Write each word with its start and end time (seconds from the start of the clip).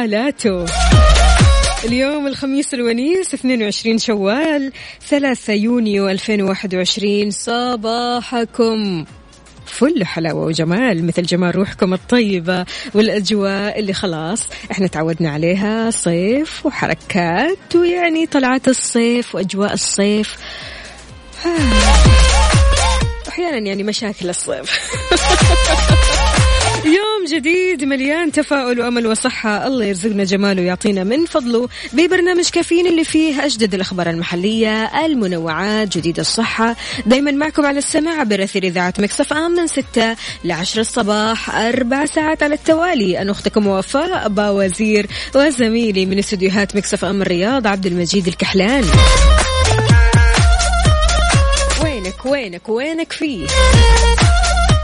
حالاته. 0.00 0.64
اليوم 1.84 2.26
الخميس 2.26 2.74
الونيس 2.74 3.34
22 3.34 3.98
شوال 3.98 4.72
3 5.08 5.52
يونيو 5.52 6.08
2021 6.08 7.30
صباحكم. 7.30 9.04
فل 9.66 10.04
حلاوة 10.04 10.44
وجمال 10.44 11.06
مثل 11.06 11.22
جمال 11.22 11.56
روحكم 11.56 11.94
الطيبة 11.94 12.66
والأجواء 12.94 13.78
اللي 13.78 13.92
خلاص 13.92 14.48
إحنا 14.72 14.86
تعودنا 14.86 15.30
عليها 15.30 15.90
صيف 15.90 16.66
وحركات 16.66 17.76
ويعني 17.76 18.26
طلعات 18.26 18.68
الصيف 18.68 19.34
وأجواء 19.34 19.72
الصيف. 19.72 20.36
أحيانا 23.28 23.58
يعني 23.58 23.82
مشاكل 23.82 24.28
الصيف. 24.28 24.80
يوم 27.20 27.28
جديد 27.28 27.84
مليان 27.84 28.32
تفاؤل 28.32 28.80
وأمل 28.80 29.06
وصحة. 29.06 29.66
الله 29.66 29.84
يرزقنا 29.84 30.24
جماله 30.24 30.62
ويعطينا 30.62 31.04
من 31.04 31.26
فضله 31.26 31.68
ببرنامج 31.92 32.48
كافيين 32.48 32.86
اللي 32.86 33.04
فيه 33.04 33.44
أجدد 33.44 33.74
الأخبار 33.74 34.10
المحلية 34.10 35.04
المنوعات 35.04 35.98
جديد 35.98 36.18
الصحة. 36.18 36.76
دايما 37.06 37.30
معكم 37.30 37.66
على 37.66 37.78
السمع 37.78 38.22
عبر 38.22 38.37
أثير 38.37 38.62
إذاعة 38.62 38.94
مكس 38.98 39.18
أف 39.18 39.32
أم 39.32 39.50
من 39.50 39.66
6 39.66 40.16
ل 40.44 40.52
10 40.52 40.80
الصباح 40.80 41.56
أربع 41.56 42.06
ساعات 42.06 42.42
على 42.42 42.54
التوالي. 42.54 43.22
أنا 43.22 43.30
أختكم 43.30 43.66
وفاء 43.66 44.28
باوزير 44.28 45.06
وزميلي 45.34 46.06
من 46.06 46.18
استديوهات 46.18 46.76
مكس 46.76 46.93
أف 46.93 47.04
أم 47.04 47.22
الرياض 47.22 47.66
عبد 47.66 47.86
المجيد 47.86 48.26
الكحلان. 48.26 48.84
وينك 51.84 52.26
وينك 52.26 52.68
وينك 52.68 53.12
فيه؟ 53.12 53.46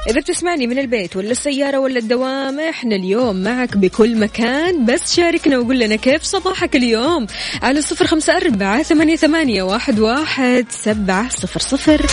إذا 0.09 0.21
بتسمعني 0.21 0.67
من 0.67 0.79
البيت 0.79 1.17
ولا 1.17 1.31
السيارة 1.31 1.79
ولا 1.79 1.99
الدوام 1.99 2.61
إحنا 2.61 2.97
اليوم 2.97 3.43
معك 3.43 3.77
بكل 3.77 4.17
مكان. 4.17 4.85
بس 4.85 5.17
شاركنا 5.17 5.59
وقول 5.59 5.79
لنا 5.79 5.97
كيف 5.97 6.23
صباحك 6.23 6.77
اليوم. 6.77 7.27
على 7.63 7.83
صفر 7.83 8.07
خمسة 8.07 8.37
أربعة 8.37 8.83
ثمانية, 8.83 9.17
ثمانية 9.17 9.63
واحد, 9.63 9.99
واحد 9.99 10.67
سبعة 10.71 11.29
صفر 11.29 11.61
صفر. 11.61 12.07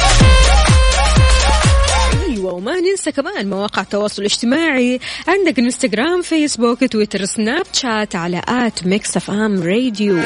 أيوه 2.30 2.54
وما 2.54 2.80
ننسى 2.80 3.12
كمان 3.12 3.50
مواقع 3.50 3.82
التواصل 3.82 4.22
الاجتماعي. 4.22 5.00
عندك 5.28 5.60
إنستغرام 5.60 6.22
فيسبوك 6.22 6.84
تويتر 6.84 7.26
سناب 7.26 7.66
شات 7.74 8.16
على 8.16 8.42
at 8.48 8.88
Mix 8.88 9.18
FM 9.18 9.64
Radio. 9.64 10.20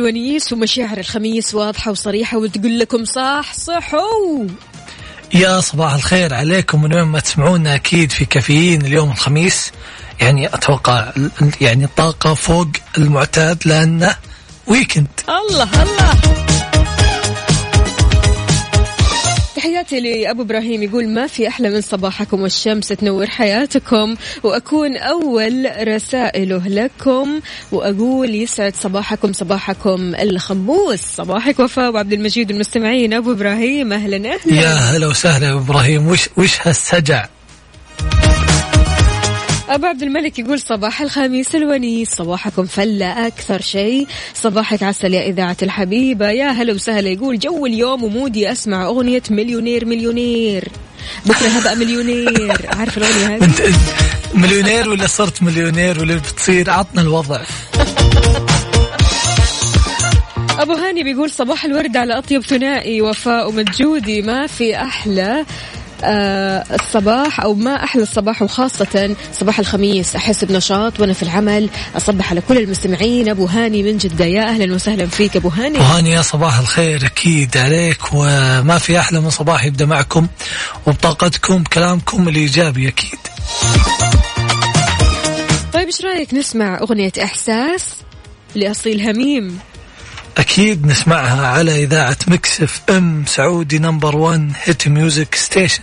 الونيس 0.00 0.52
ومشاعر 0.52 0.98
الخميس 0.98 1.54
واضحة 1.54 1.90
وصريحة 1.90 2.38
وتقول 2.38 2.78
لكم 2.78 3.04
صح 3.04 3.54
صحوا 3.54 4.46
يا 5.34 5.60
صباح 5.60 5.94
الخير 5.94 6.34
عليكم 6.34 6.82
من 6.82 6.94
وين 6.94 7.04
ما 7.04 7.20
تسمعونا 7.20 7.74
أكيد 7.74 8.12
في 8.12 8.24
كافيين 8.24 8.84
اليوم 8.86 9.10
الخميس. 9.10 9.72
يعني 10.20 10.46
أتوقع 10.46 11.12
يعني 11.60 11.84
الطاقة 11.84 12.34
فوق 12.34 12.68
المعتاد 12.98 13.58
لأنه 13.64 14.16
ويكند 14.66 15.06
الله 15.28 15.82
الله. 15.82 16.49
تحياتي 19.60 20.00
لأبو 20.00 20.42
إبراهيم 20.42 20.82
يقول 20.82 21.08
ما 21.08 21.26
في 21.26 21.48
أحلى 21.48 21.70
من 21.70 21.80
صباحكم 21.80 22.42
والشمس 22.42 22.88
تنور 22.88 23.26
حياتكم 23.26 24.14
وأكون 24.42 24.96
أول 24.96 25.70
رسائله 25.88 26.68
لكم 26.68 27.40
وأقول 27.72 28.34
يسعد 28.34 28.74
صباحكم 28.76 29.32
صباحكم 29.32 30.14
الخموس. 30.14 31.00
صباحك 31.00 31.58
وفاء 31.58 31.92
وعبد 31.92 32.12
المجيد 32.12 32.50
المستمعين 32.50 33.14
أبو 33.14 33.32
إبراهيم 33.32 33.92
أهلا 33.92 34.16
أهلا. 34.16 34.60
يا 34.60 34.74
هلا 34.74 35.06
وسهلا 35.06 35.46
يا 35.46 35.52
إبراهيم. 35.52 36.08
وش 36.08 36.28
وش 36.36 36.58
هالسجع؟ 36.66 37.28
أبو 39.70 39.86
عبد 39.86 40.02
الملك 40.02 40.38
يقول 40.38 40.60
صباح 40.60 41.00
الخميس 41.00 41.54
الونيس 41.54 42.10
صباحكم 42.10 42.66
فلة 42.66 43.26
أكثر 43.26 43.60
شيء. 43.60 44.06
صباحك 44.34 44.82
عسل 44.82 45.14
يا 45.14 45.26
إذاعة 45.26 45.56
الحبيبة 45.62 46.30
يا 46.30 46.46
هلا 46.48 46.72
وسهلا. 46.72 47.08
يقول 47.08 47.38
جو 47.38 47.66
اليوم 47.66 48.04
ومودي 48.04 48.52
أسمع 48.52 48.86
أغنية 48.86 49.22
مليونير 49.30 49.84
مليونير. 49.84 50.68
بكرة 51.26 51.48
هبقى 51.48 51.76
مليونير. 51.76 52.66
عارف 52.78 52.98
الأغنية 52.98 53.36
هذه؟ 53.36 53.74
مليونير 54.34 54.90
ولا 54.90 55.06
صرت 55.06 55.42
مليونير 55.42 56.00
ولا 56.00 56.14
بتصير؟ 56.14 56.70
عطنا 56.70 57.02
الوضع. 57.02 57.40
أبو 60.60 60.72
هاني 60.72 61.02
بيقول 61.02 61.30
صباح 61.30 61.64
الورد 61.64 61.96
على 61.96 62.18
أطيب 62.18 62.42
ثنائي 62.42 63.02
وفاء 63.02 63.48
ومجودي 63.48 64.22
ما 64.22 64.46
في 64.46 64.76
أحلى. 64.76 65.44
الصباح 66.04 67.40
أو 67.40 67.54
ما 67.54 67.84
أحلى 67.84 68.02
الصباح 68.02 68.42
وخاصة 68.42 69.16
صباح 69.34 69.58
الخميس. 69.58 70.16
أحس 70.16 70.44
بنشاط 70.44 71.00
وأنا 71.00 71.12
في 71.12 71.22
العمل. 71.22 71.70
أصبح 71.96 72.30
على 72.30 72.40
كل 72.40 72.58
المستمعين. 72.58 73.28
أبو 73.28 73.46
هاني 73.46 73.82
من 73.82 73.98
جدة. 73.98 74.24
يا 74.24 74.48
أهلا 74.48 74.74
وسهلا 74.74 75.06
فيك 75.06 75.36
أبو 75.36 75.48
هاني. 75.48 75.78
وهاني 75.78 76.10
يا 76.10 76.22
صباح 76.22 76.58
الخير. 76.58 77.06
أكيد 77.06 77.56
عليك. 77.56 77.98
وما 78.12 78.78
في 78.78 78.98
أحلى 78.98 79.20
من 79.20 79.30
صباح 79.30 79.64
يبدأ 79.64 79.86
معكم 79.86 80.26
وبطاقتكم 80.86 81.64
كلامكم 81.64 82.28
الإيجابي 82.28 82.88
أكيد. 82.88 83.18
طيب 85.72 85.86
إيش 85.86 86.00
رأيك 86.04 86.34
نسمع 86.34 86.78
أغنية 86.78 87.12
إحساس 87.22 87.84
لأصيل 88.54 89.08
هميم؟ 89.08 89.58
أكيد 90.38 90.86
نسمعها 90.86 91.46
على 91.46 91.84
إذاعة 91.84 92.16
Mix 92.26 92.80
FM 92.90 93.24
Saudi 93.26 93.78
number 93.78 94.16
1 94.16 94.52
hit 94.64 94.88
music 94.88 95.34
station 95.34 95.82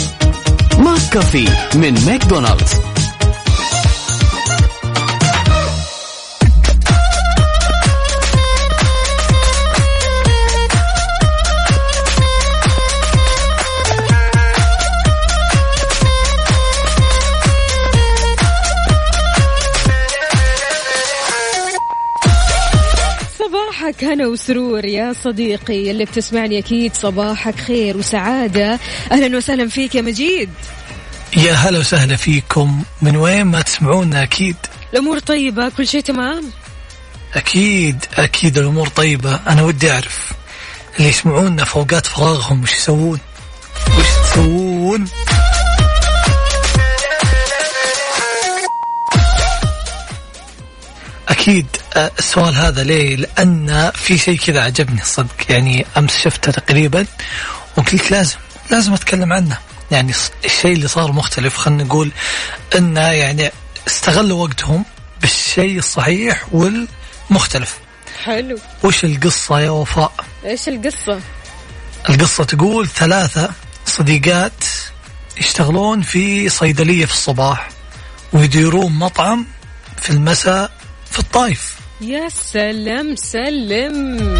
كافي 1.11 1.47
من 1.75 2.05
ماكدونالدز. 2.05 2.73
صباحك 23.39 24.03
هنا 24.03 24.27
وسرور 24.27 24.85
يا 24.85 25.13
صديقي 25.13 25.91
اللي 25.91 26.05
بتسمعني 26.05 26.59
أكيد 26.59 26.93
صباحك 26.93 27.55
خير 27.55 27.97
وسعادة. 27.97 28.79
أهلا 29.11 29.37
وسهلا 29.37 29.67
فيك 29.67 29.95
يا 29.95 30.01
مجيد. 30.01 30.49
يا 31.37 31.53
هلا 31.53 31.79
وسهلا 31.79 32.15
فيكم. 32.15 32.83
من 33.01 33.15
وين 33.15 33.43
ما 33.43 33.61
تسمعونا؟ 33.61 34.23
أكيد. 34.23 34.55
الأمور 34.93 35.19
طيبة؟ 35.19 35.69
كل 35.69 35.87
شيء 35.87 36.01
تمام؟ 36.01 36.51
أكيد 37.33 38.05
أكيد 38.13 38.57
الأمور 38.57 38.87
طيبة. 38.87 39.39
أنا 39.47 39.61
ودي 39.61 39.91
أعرف 39.91 40.31
اللي 40.97 41.09
يسمعونا 41.09 41.63
في 41.65 41.75
أوقات 41.75 42.05
فراغهم 42.05 42.63
وش 42.63 42.71
يسوون؟ 42.73 43.19
وش 43.97 44.05
تسوون؟ 44.31 45.05
أكيد 51.29 51.67
آه، 51.95 52.11
السؤال 52.19 52.55
هذا 52.55 52.83
ليه؟ 52.83 53.15
لأن 53.15 53.91
في 53.95 54.17
شيء 54.17 54.37
كذا 54.37 54.63
عجبني 54.63 55.01
الصدق. 55.01 55.35
يعني 55.49 55.85
أمس 55.97 56.17
شفته 56.17 56.51
تقريبا 56.51 57.05
وقلت 57.77 58.11
لازم 58.11 58.37
لازم 58.71 58.93
أتكلم 58.93 59.33
عنه. 59.33 59.57
يعني 59.91 60.13
الشيء 60.45 60.73
اللي 60.73 60.87
صار 60.87 61.11
مختلف 61.11 61.57
خلينا 61.57 61.83
نقول 61.83 62.11
أنه 62.75 63.07
يعني 63.07 63.51
استغلوا 63.87 64.43
وقتهم 64.43 64.85
بالشيء 65.21 65.77
الصحيح 65.77 66.45
والمختلف. 66.51 67.77
حلو. 68.23 68.57
وش 68.83 69.05
القصة 69.05 69.59
يا 69.59 69.69
وفاء؟ 69.69 70.13
إيش 70.45 70.67
القصة؟ 70.67 71.19
القصة 72.09 72.43
تقول 72.43 72.87
ثلاثة 72.87 73.49
صديقات 73.85 74.63
يشتغلون 75.37 76.01
في 76.01 76.49
صيدلية 76.49 77.05
في 77.05 77.13
الصباح 77.13 77.69
ويديرون 78.33 78.91
مطعم 78.91 79.45
في 80.01 80.09
المساء 80.09 80.71
في 81.11 81.19
الطايف 81.19 81.75
يا 82.01 82.29
سلام 82.29 83.15
سلم. 83.15 84.39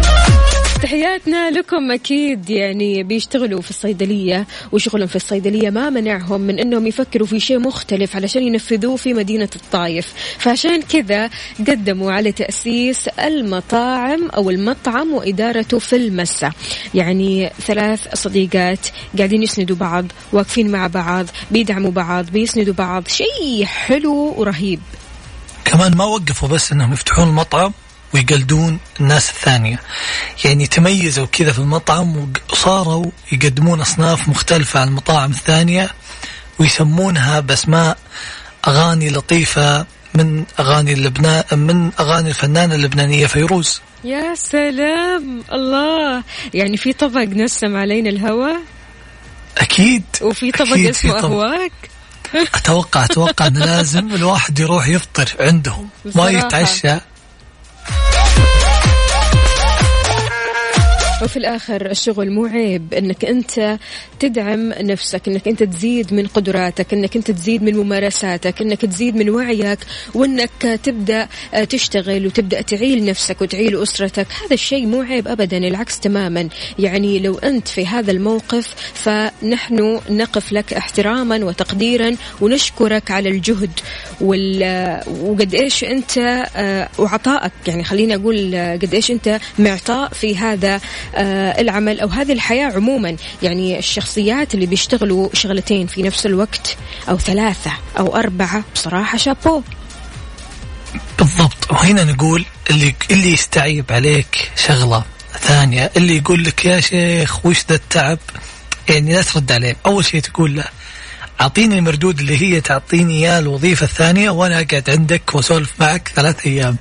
تحياتنا 0.82 1.50
لكم 1.50 1.90
أكيد 1.90 2.50
يعني 2.50 3.02
بيشتغلوا 3.02 3.60
في 3.60 3.70
الصيدلية 3.70 4.46
وشغلهم 4.72 5.06
في 5.06 5.16
الصيدلية 5.16 5.70
ما 5.70 5.90
منعهم 5.90 6.40
من 6.40 6.58
أنهم 6.58 6.86
يفكروا 6.86 7.26
في 7.26 7.40
شيء 7.40 7.58
مختلف 7.58 8.16
علشان 8.16 8.42
ينفذوه 8.42 8.96
في 8.96 9.14
مدينة 9.14 9.48
الطايف. 9.56 10.12
فعشان 10.38 10.82
كذا 10.82 11.30
قدموا 11.58 12.12
على 12.12 12.32
تأسيس 12.32 13.08
المطاعم 13.08 14.30
أو 14.30 14.50
المطعم 14.50 15.12
وإدارته 15.12 15.78
في 15.78 15.96
المساء. 15.96 16.52
يعني 16.94 17.50
ثلاث 17.66 18.14
صديقات 18.14 18.86
قاعدين 19.18 19.42
يسندوا 19.42 19.76
بعض 19.76 20.06
واقفين 20.32 20.70
مع 20.70 20.86
بعض 20.86 21.26
بيدعموا 21.50 21.90
بعض 21.90 22.30
بيسندوا 22.30 22.74
بعض. 22.74 23.08
شيء 23.08 23.64
حلو 23.64 24.34
ورهيب. 24.36 24.80
كمان 25.64 25.96
ما 25.96 26.04
وقفوا 26.04 26.48
بس 26.48 26.72
إنهم 26.72 26.92
يفتحون 26.92 27.28
المطعم 27.28 27.72
ويقلدون 28.14 28.78
الناس 29.00 29.30
الثانية. 29.30 29.80
يعني 30.44 30.66
تميزوا 30.66 31.26
كذا 31.26 31.52
في 31.52 31.58
المطعم 31.58 32.32
وصاروا 32.52 33.10
يقدمون 33.32 33.80
أصناف 33.80 34.28
مختلفة 34.28 34.80
عن 34.80 34.88
المطاعم 34.88 35.30
الثانية 35.30 35.90
ويسمونها 36.58 37.40
بأسماء 37.40 37.98
أغاني 38.68 39.10
لطيفة 39.10 39.86
من 40.14 40.44
أغاني 40.60 40.92
اللبنان 40.92 41.44
من 41.52 41.90
أغاني 42.00 42.28
الفنانة 42.28 42.74
اللبنانية 42.74 43.26
فيروز. 43.26 43.80
يا 44.04 44.34
سلام 44.34 45.42
الله. 45.52 46.22
يعني 46.54 46.76
في 46.76 46.92
طبق 46.92 47.20
نسم 47.22 47.76
علينا 47.76 48.10
الهوى 48.10 48.52
أكيد. 49.58 50.04
وفي 50.22 50.52
طبق 50.52 50.72
أكيد 50.72 50.86
اسمه 50.86 51.12
طبق. 51.12 51.24
أهواك؟ 51.24 51.72
أتوقع 52.34 53.04
أتوقع 53.04 53.46
أن 53.46 53.58
لازم 53.58 54.14
الواحد 54.14 54.58
يروح 54.58 54.88
يفطر 54.88 55.34
عندهم. 55.40 55.88
ما. 56.14 56.30
يتعشى. 56.30 56.98
وفي 61.22 61.36
الآخر 61.36 61.90
الشغل 61.90 62.30
مو 62.30 62.46
عيب 62.46 62.94
أنك 62.94 63.24
أنت 63.24 63.78
تدعم 64.20 64.72
نفسك 64.72 65.28
أنك 65.28 65.48
أنت 65.48 65.62
تزيد 65.62 66.14
من 66.14 66.26
قدراتك 66.26 66.92
أنك 66.92 67.16
أنت 67.16 67.30
تزيد 67.30 67.62
من 67.62 67.76
ممارساتك 67.76 68.62
أنك 68.62 68.80
تزيد 68.80 69.16
من 69.16 69.30
وعيك 69.30 69.78
وأنك 70.14 70.80
تبدأ 70.82 71.28
آه، 71.54 71.64
تشتغل 71.64 72.26
وتبدأ 72.26 72.60
تعيل 72.60 73.04
نفسك 73.04 73.42
وتعيل 73.42 73.82
أسرتك. 73.82 74.26
هذا 74.44 74.54
الشيء 74.54 74.86
مو 74.86 75.00
عيب 75.00 75.28
أبدا 75.28 75.56
العكس 75.56 76.00
تماما. 76.00 76.48
يعني 76.78 77.18
لو 77.18 77.38
أنت 77.38 77.68
في 77.68 77.86
هذا 77.86 78.10
الموقف 78.10 78.74
فنحن 78.94 80.00
نقف 80.10 80.52
لك 80.52 80.72
احتراما 80.72 81.44
وتقديرا 81.44 82.16
ونشكرك 82.40 83.10
على 83.10 83.28
الجهد 83.28 83.70
وال 84.20 85.00
وقد 85.22 85.54
إيش 85.54 85.84
أنت 85.84 86.18
آه، 86.56 86.88
وعطائك. 86.98 87.52
يعني 87.66 87.84
خليني 87.84 88.14
أقول 88.14 88.54
آه، 88.54 88.76
قد 88.76 88.94
إيش 88.94 89.10
أنت 89.10 89.40
معطاء 89.58 90.08
في 90.08 90.36
هذا 90.36 90.80
العمل 91.14 92.00
أو 92.00 92.08
هذه 92.08 92.32
الحياة 92.32 92.72
عموما. 92.72 93.16
يعني 93.42 93.78
الشخصيات 93.78 94.54
اللي 94.54 94.66
بيشتغلوا 94.66 95.28
شغلتين 95.32 95.86
في 95.86 96.02
نفس 96.02 96.26
الوقت 96.26 96.76
أو 97.08 97.18
ثلاثة 97.18 97.72
أو 97.98 98.16
أربعة 98.16 98.64
بصراحة 98.74 99.18
شابو. 99.18 99.62
بالضبط. 101.18 101.70
وهنا 101.70 102.04
نقول 102.04 102.44
اللي 102.70 102.94
اللي 103.10 103.32
يستعيب 103.32 103.84
عليك 103.90 104.50
شغلة 104.56 105.04
ثانية 105.40 105.90
اللي 105.96 106.16
يقول 106.16 106.44
لك 106.44 106.64
يا 106.64 106.80
شيخ 106.80 107.46
وش 107.46 107.64
ذا 107.68 107.74
التعب؟ 107.74 108.18
يعني 108.88 109.14
لا 109.14 109.22
ترد 109.22 109.52
عليه. 109.52 109.76
أول 109.86 110.04
شيء 110.04 110.20
تقول 110.20 110.56
له 110.56 110.64
أعطيني 111.40 111.78
المردود 111.78 112.20
اللي 112.20 112.42
هي 112.42 112.60
تعطيني 112.60 113.14
إياه 113.14 113.38
الوظيفة 113.38 113.84
الثانية 113.84 114.30
وأنا 114.30 114.60
أقعد 114.60 114.90
عندك 114.90 115.34
وأسولف 115.34 115.72
معك 115.80 116.12
ثلاث 116.14 116.46
أيام 116.46 116.76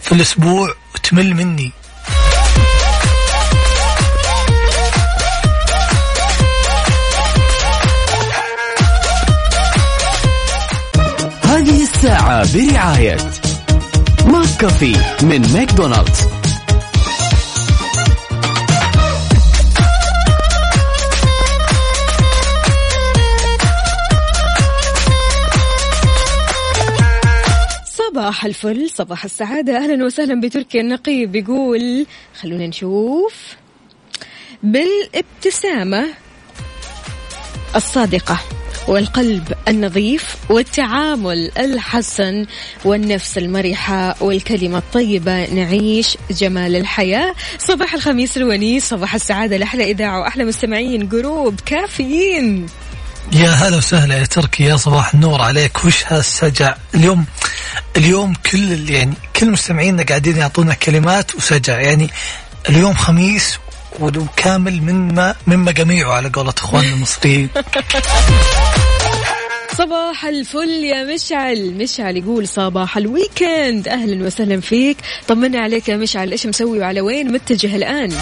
في 0.00 0.12
الأسبوع 0.12 0.74
وتمل 0.94 1.34
مني. 1.34 1.72
برعاية 12.54 13.16
ماك 14.26 14.48
كافي 14.60 14.96
من 15.22 15.52
ماكدونالدز. 15.52 16.20
صباح 27.84 28.44
الفل 28.44 28.90
صباح 28.90 29.24
السعادة. 29.24 29.76
أهلا 29.76 30.04
وسهلا 30.04 30.40
بتركي 30.40 30.80
النقي 30.80 31.26
بيقول 31.26 32.06
خلونا 32.40 32.66
نشوف. 32.66 33.34
بالابتسامة 34.62 36.06
الصادقة. 37.76 38.38
والقلب 38.88 39.52
النظيف 39.68 40.36
والتعامل 40.48 41.50
الحسن 41.58 42.46
والنفس 42.84 43.38
المرحة 43.38 44.16
والكلمة 44.20 44.78
الطيبة. 44.78 45.54
نعيش 45.54 46.16
جمال 46.30 46.76
الحياة. 46.76 47.34
صباح 47.58 47.94
الخميس 47.94 48.36
الونيس 48.36 48.88
صباح 48.88 49.14
السعادة 49.14 49.56
لأحلى 49.56 49.90
إذاعة 49.90 50.20
وأحلى 50.20 50.44
مستمعين. 50.44 51.08
جروب 51.08 51.60
كافيين. 51.66 52.66
يا 53.32 53.50
هلا 53.50 53.76
وسهلا 53.76 54.18
يا 54.18 54.24
تركي 54.24 54.64
يا 54.64 54.76
صباح 54.76 55.14
النور 55.14 55.40
عليك. 55.40 55.84
وش 55.84 56.04
هالسجع؟ 56.06 56.74
اليوم 56.94 57.24
اليوم 57.96 58.34
كل 58.50 58.90
يعني 58.90 59.14
كل 59.36 59.50
مستمعينا 59.50 60.02
قاعدين 60.02 60.36
يعطونا 60.36 60.74
كلمات 60.74 61.34
وسجع. 61.34 61.80
يعني 61.80 62.10
اليوم 62.68 62.94
خميس 62.94 63.58
وكامل 64.00 64.82
مما 64.82 65.34
مما 65.46 65.72
جميعه 65.72 66.12
على 66.12 66.28
قولة 66.28 66.54
إخواننا 66.58 66.92
المصريين. 66.94 67.48
صباح 69.78 70.24
الفل 70.26 70.68
يا 70.68 71.14
مشعل. 71.14 71.74
مشعل 71.74 72.16
يقول 72.16 72.48
صباح 72.48 72.96
ال 72.96 73.06
weekend. 73.06 73.88
أهلا 73.88 74.26
وسهلا 74.26 74.60
فيك. 74.60 74.96
طمنا 75.28 75.60
عليك 75.60 75.88
يا 75.88 75.96
مشعل. 75.96 76.30
إيش 76.30 76.46
مسوي 76.46 76.78
وعلى 76.78 77.00
وين؟ 77.00 77.32
متجه 77.32 77.76
الآن. 77.76 78.12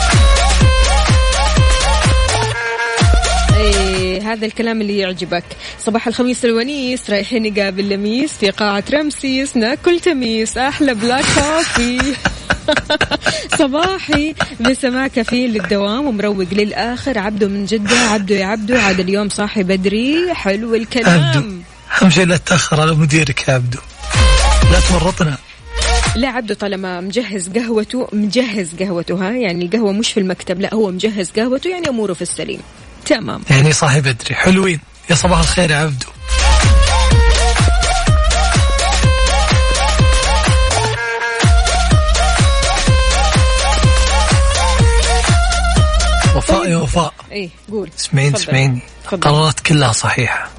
إيه 3.57 4.33
هذا 4.33 4.47
الكلام 4.47 4.81
اللي 4.81 4.99
يعجبك. 4.99 5.45
صباح 5.79 6.07
الخميس 6.07 6.45
الونيس. 6.45 7.11
رايحين 7.11 7.53
نقابل 7.53 7.89
لميس 7.89 8.33
في 8.33 8.51
قاعة 8.51 8.85
رمسيس. 8.93 9.57
ناكل 9.57 10.01
تميس. 10.01 10.59
أحلى 10.59 10.95
black 10.95 11.25
coffee. 11.25 12.15
صباحي 13.59 14.35
بسماع 14.61 15.07
كافيين 15.07 15.51
للدوام 15.51 16.07
ومروق 16.07 16.47
للآخر. 16.53 17.19
عبده 17.19 17.49
من 17.49 17.65
جدة. 17.65 17.97
عبده 17.97 18.35
يا 18.35 18.47
عبده 18.47 18.83
عاد 18.83 19.01
اليوم 19.01 19.29
صاحي 19.29 19.63
بدري. 19.63 20.35
حلو 20.35 20.75
الكلام. 20.75 21.63
أهم 22.03 22.11
شيء 22.11 22.27
لا 22.27 22.37
تاخر 22.37 22.81
على 22.81 22.95
مديرك 22.95 23.49
يا 23.49 23.55
عبدو. 23.55 23.79
لا 24.73 24.81
تورطنا 24.89 25.37
لا 26.17 26.29
عبده 26.29 26.55
طالما 26.55 27.01
مجهز 27.01 27.49
قهوته 27.49 28.09
مجهز 28.13 28.75
قهوته 28.81 29.15
ها؟ 29.15 29.31
يعني 29.31 29.65
القهوة 29.65 29.93
مش 29.93 30.13
في 30.13 30.21
المكتب 30.21 30.61
لا 30.61 30.75
هو 30.75 30.91
مجهز 30.91 31.31
قهوته 31.31 31.71
يعني 31.71 31.89
أموره 31.89 32.13
في 32.13 32.23
السليم. 32.23 32.61
تمام. 33.07 33.43
يعني 33.51 33.73
صاحي 33.73 34.01
بدري. 34.01 34.35
حلوين. 34.35 34.81
يا 35.11 35.15
صباح 35.15 35.39
الخير 35.39 35.71
يا 35.71 35.77
عبدو. 35.77 36.07
وفاء 46.51 47.15
إيه 47.33 47.49
قول. 47.71 47.91
اسمعين. 47.99 48.35
اسمعيني. 48.35 48.81
قرارات 49.07 49.61
كلها 49.61 49.93
صحيحة. 49.93 50.51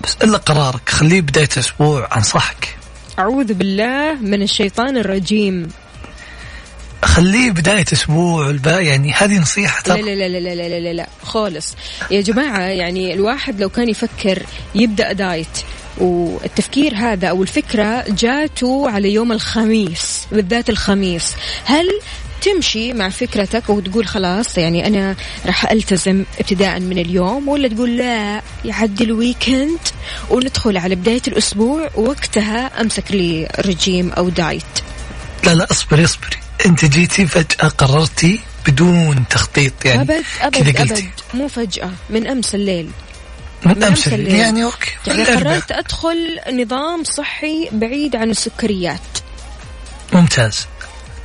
بس 0.00 0.16
إلا 0.22 0.38
قرارك 0.38 0.88
خليه 0.88 1.20
بداية 1.20 1.48
أسبوع 1.58 2.16
أنصحك. 2.16 2.76
أعوذ 3.18 3.54
بالله 3.54 4.14
من 4.14 4.42
الشيطان 4.42 4.96
الرجيم. 4.96 5.68
خليه 7.04 7.50
بداية 7.50 7.84
أسبوع 7.92 8.56
يعني 8.66 9.12
هذه 9.12 9.38
نصيحة 9.38 9.82
لا 9.86 9.94
لا 9.94 10.28
لا 10.28 10.28
لا 10.28 10.54
لا 10.54 10.80
لا 10.80 10.92
لا, 10.92 11.08
خالص. 11.22 11.76
يا 12.10 12.20
جماعة 12.20 12.60
يعني 12.60 13.14
الواحد 13.14 13.60
لو 13.60 13.68
كان 13.68 13.88
يفكر 13.88 14.42
يبدأ 14.74 15.12
دايت 15.12 15.58
والتفكير 15.98 16.94
هذا 16.94 17.28
أو 17.28 17.42
الفكرة 17.42 18.04
جاته 18.08 18.90
على 18.90 19.12
يوم 19.12 19.32
الخميس 19.32 20.26
بالذات 20.32 20.70
الخميس. 20.70 21.34
هل 21.64 22.00
تمشي 22.42 22.92
مع 22.92 23.08
فكرتك 23.08 23.70
وتقول 23.70 24.06
خلاص 24.06 24.58
يعني 24.58 24.86
أنا 24.86 25.16
راح 25.46 25.70
ألتزم 25.70 26.24
ابتداء 26.38 26.80
من 26.80 26.98
اليوم 26.98 27.48
ولا 27.48 27.68
تقول 27.68 27.96
لا 27.96 28.42
يعدي 28.64 29.04
ال 29.04 29.13
weekend 29.13 29.78
وندخل 30.30 30.76
على 30.76 30.94
بداية 30.94 31.22
الأسبوع 31.28 31.90
وقتها 31.94 32.80
أمسك 32.80 33.10
لي 33.10 33.48
رجيم 33.66 34.12
أو 34.12 34.28
دايت. 34.28 34.62
لا 35.44 35.54
لا 35.54 35.66
اصبري 35.70 36.04
اصبري. 36.04 36.36
أنت 36.66 36.84
جيتي 36.84 37.26
فجأة 37.26 37.68
قررتي 37.68 38.40
بدون 38.66 39.24
تخطيط 39.30 39.84
يعني 39.84 40.02
أبد 40.02 40.24
كذا 40.40 40.46
أبد 40.46 40.76
قلتي. 40.78 40.94
أبد. 40.94 41.10
مو 41.34 41.48
فجأة 41.48 41.90
من 42.10 42.26
أمس 42.26 42.54
الليل. 42.54 42.90
من 43.66 43.82
أمس 43.82 44.08
الليل. 44.08 44.34
يعني 44.34 44.64
okay 44.64 44.90
يعني. 45.06 45.24
قررت 45.24 45.72
أدخل 45.72 46.38
نظام 46.52 47.04
صحي 47.04 47.68
بعيد 47.72 48.16
عن 48.16 48.30
السكريات. 48.30 49.00
ممتاز. 50.12 50.66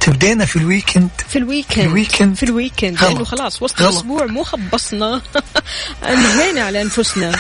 تبدينا 0.03 0.45
في 0.45 0.55
الويكند 0.55 1.10
في 1.29 1.38
الويكند 1.38 1.75
في 1.75 1.86
الويكند؟ 1.86 2.36
في 2.36 2.43
ال 2.43 2.50
weekend 2.50 2.98
غلط. 2.98 3.12
لأنه 3.12 3.24
خلاص 3.24 3.62
وسط. 3.63 3.81
الأسبوع 3.81 4.25
مو 4.25 4.43
خبصنا. 4.43 5.22
أنهينا 6.10 6.62
على 6.62 6.81
أنفسنا. 6.81 7.31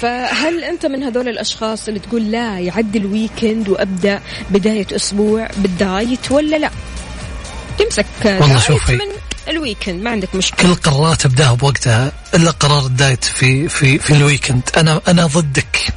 فهل 0.00 0.64
أنت 0.64 0.86
من 0.86 1.02
هذول 1.02 1.28
الأشخاص 1.28 1.88
اللي 1.88 2.00
تقول 2.00 2.30
لا 2.30 2.58
يعدي 2.58 2.98
ال 2.98 3.07
weekend 3.07 3.68
وأبدأ 3.68 4.22
بداية 4.50 4.86
أسبوع 4.92 5.48
بالدايت 5.56 6.32
ولا 6.32 6.56
لا؟ 6.56 6.70
تمسك 7.78 8.06
دايت 8.24 8.58
شوفي. 8.58 8.92
من 8.96 9.12
ال 9.48 9.55
weekend 9.55 10.02
ما 10.02 10.10
عندك 10.10 10.34
مشكلة. 10.34 10.62
كل 10.62 10.68
القرارات 10.68 11.26
أبداها 11.26 11.54
بوقتها 11.54 12.12
إلا 12.34 12.50
قرار 12.50 12.86
الدايت 12.86 13.24
في 13.24 13.68
في 13.68 13.98
في 13.98 14.10
ال 14.14 14.20
weekend 14.20 14.62
أنا 14.76 15.00
أنا 15.08 15.26
ضدك. 15.26 15.94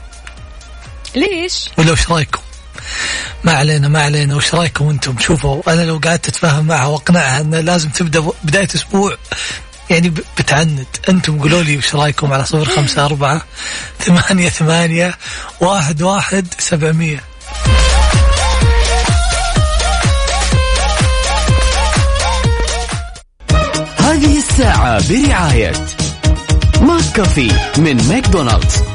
ليش؟ 1.16 1.70
ولا 1.78 1.92
وش 1.92 2.10
رأيكم؟ 2.12 2.40
ما 3.44 3.52
علينا 3.52 3.88
ما 3.88 4.02
علينا. 4.04 4.36
وش 4.36 4.56
رأيكم 4.56 4.90
أنتم؟ 4.90 5.20
شوفوا 5.20 5.74
أنا 5.74 5.82
لو 5.82 5.98
قعدت 5.98 6.28
أتفاهم 6.28 6.66
معها 6.66 6.86
وأقنعها 6.86 7.42
انه 7.42 7.60
لازم 7.60 7.90
تبدأ 7.90 8.24
بداية 8.44 8.68
أسبوع 8.76 9.16
يعني 9.90 10.14
بتعند 10.38 10.86
أنتم 11.10 11.40
قولوا 11.40 11.64
لي 11.64 11.78
وش 11.78 11.96
رأيكم 11.96 12.34
على 12.34 12.46
صفر 12.46 12.66
خمسة 12.66 13.06
أربعة 13.06 13.42
ثمانية 14.00 14.50
ثمانية 14.50 15.18
واحد 15.62 16.02
واحد 16.02 16.48
سبعمية. 16.60 17.24
هذه 24.00 24.38
الساعة 24.38 25.10
برعاية 25.10 25.74
ماك 26.82 27.04
كافي 27.16 27.52
من 27.78 28.08
ماكدونالدز. 28.08 28.93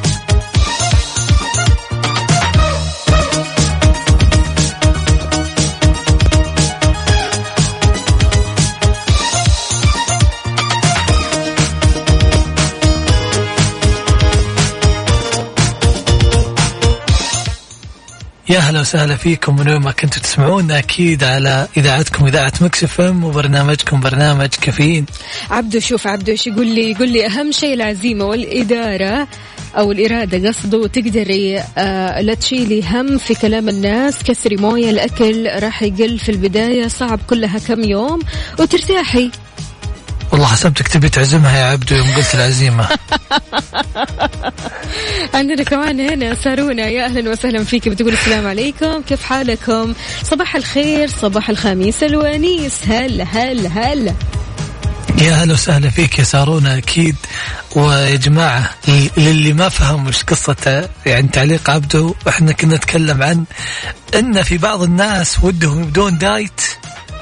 يا 18.51 18.59
هلا 18.59 18.81
وسهلا 18.81 19.17
فيكم 19.17 19.57
من 19.57 19.69
وين 19.69 19.81
ما 19.81 19.93
كنتوا 19.93 20.23
تسمعونا 20.23 20.79
أكيد 20.79 21.25
على 21.25 21.69
إذاعتكم 21.77 22.27
إذاعة 22.27 22.53
Mix 22.61 23.01
FM 23.01 23.25
وبرنامجكم 23.25 24.01
برنامج 24.01 24.49
كافيين. 24.49 25.07
عبدو 25.51 25.81
شوف 25.81 26.07
عبدو 26.07 26.33
إيش 26.33 26.47
يقول 26.47 26.67
لي؟ 26.67 26.91
يقول 26.91 27.09
لي 27.09 27.27
أهم 27.27 27.53
شيء 27.53 27.75
العزيمة 27.75 28.25
والإدارة 28.25 29.29
أو 29.79 29.93
الإرادة 29.93 30.49
قصده 30.49 30.87
تقدري 30.87 31.59
آه 31.79 32.21
لا 32.21 32.35
تشيلي 32.35 32.83
هم 32.91 33.19
في 33.19 33.35
كلام 33.35 33.69
الناس 33.69 34.23
كسري 34.23 34.57
موية 34.57 34.91
الأكل 34.91 35.49
راح 35.63 35.83
يقل 35.83 36.19
في 36.19 36.29
البداية 36.29 36.89
صعب 36.89 37.21
كلها 37.31 37.59
كم 37.59 37.85
يوم 37.85 38.19
وترتاحي. 38.59 39.31
والله 40.33 40.47
حسبتك 40.47 40.89
تبي 40.89 41.09
تعزمها 41.09 41.59
يا 41.59 41.65
عبدو 41.65 41.97
يوم 41.97 42.07
قلت 42.17 42.35
العزيمة. 42.35 42.89
عندنا 45.35 45.63
كمان 45.63 46.01
هنا 46.01 46.35
سارونا 46.35 46.87
يا 46.87 47.05
أهلا 47.05 47.31
وسهلا 47.31 47.65
فيك 47.65 47.89
بتقول 47.89 48.13
السلام 48.13 48.47
عليكم 48.47 49.03
كيف 49.03 49.23
حالكم؟ 49.25 49.95
صباح 50.23 50.57
الخير 50.57 51.09
صباح 51.09 51.51
الخميس 51.51 52.03
الونيس 52.03 52.73
هلا 52.89 53.25
هلا 53.25 53.69
هلا. 53.69 54.15
يا 55.19 55.33
هلا 55.35 55.53
وسهلا 55.53 55.91
فيك 55.91 56.19
يا 56.19 56.25
سارونا 56.25 56.79
أكيد. 56.79 57.17
ويا 57.77 58.17
جماعة 58.17 58.71
للي 59.17 59.53
ما 59.53 59.69
فهم 59.69 60.07
وش 60.07 60.23
قصته 60.23 60.89
يعني 61.07 61.29
تعليق 61.29 61.71
عبدو 61.71 62.15
إحنا 62.29 62.53
كنا 62.53 62.77
نتكلم 62.77 63.23
عن 63.23 63.45
إن 64.15 64.43
في 64.43 64.59
بعض 64.59 64.83
الناس 64.83 65.39
ودهم 65.43 65.83
يبدون 65.83 66.19
دايت 66.19 66.61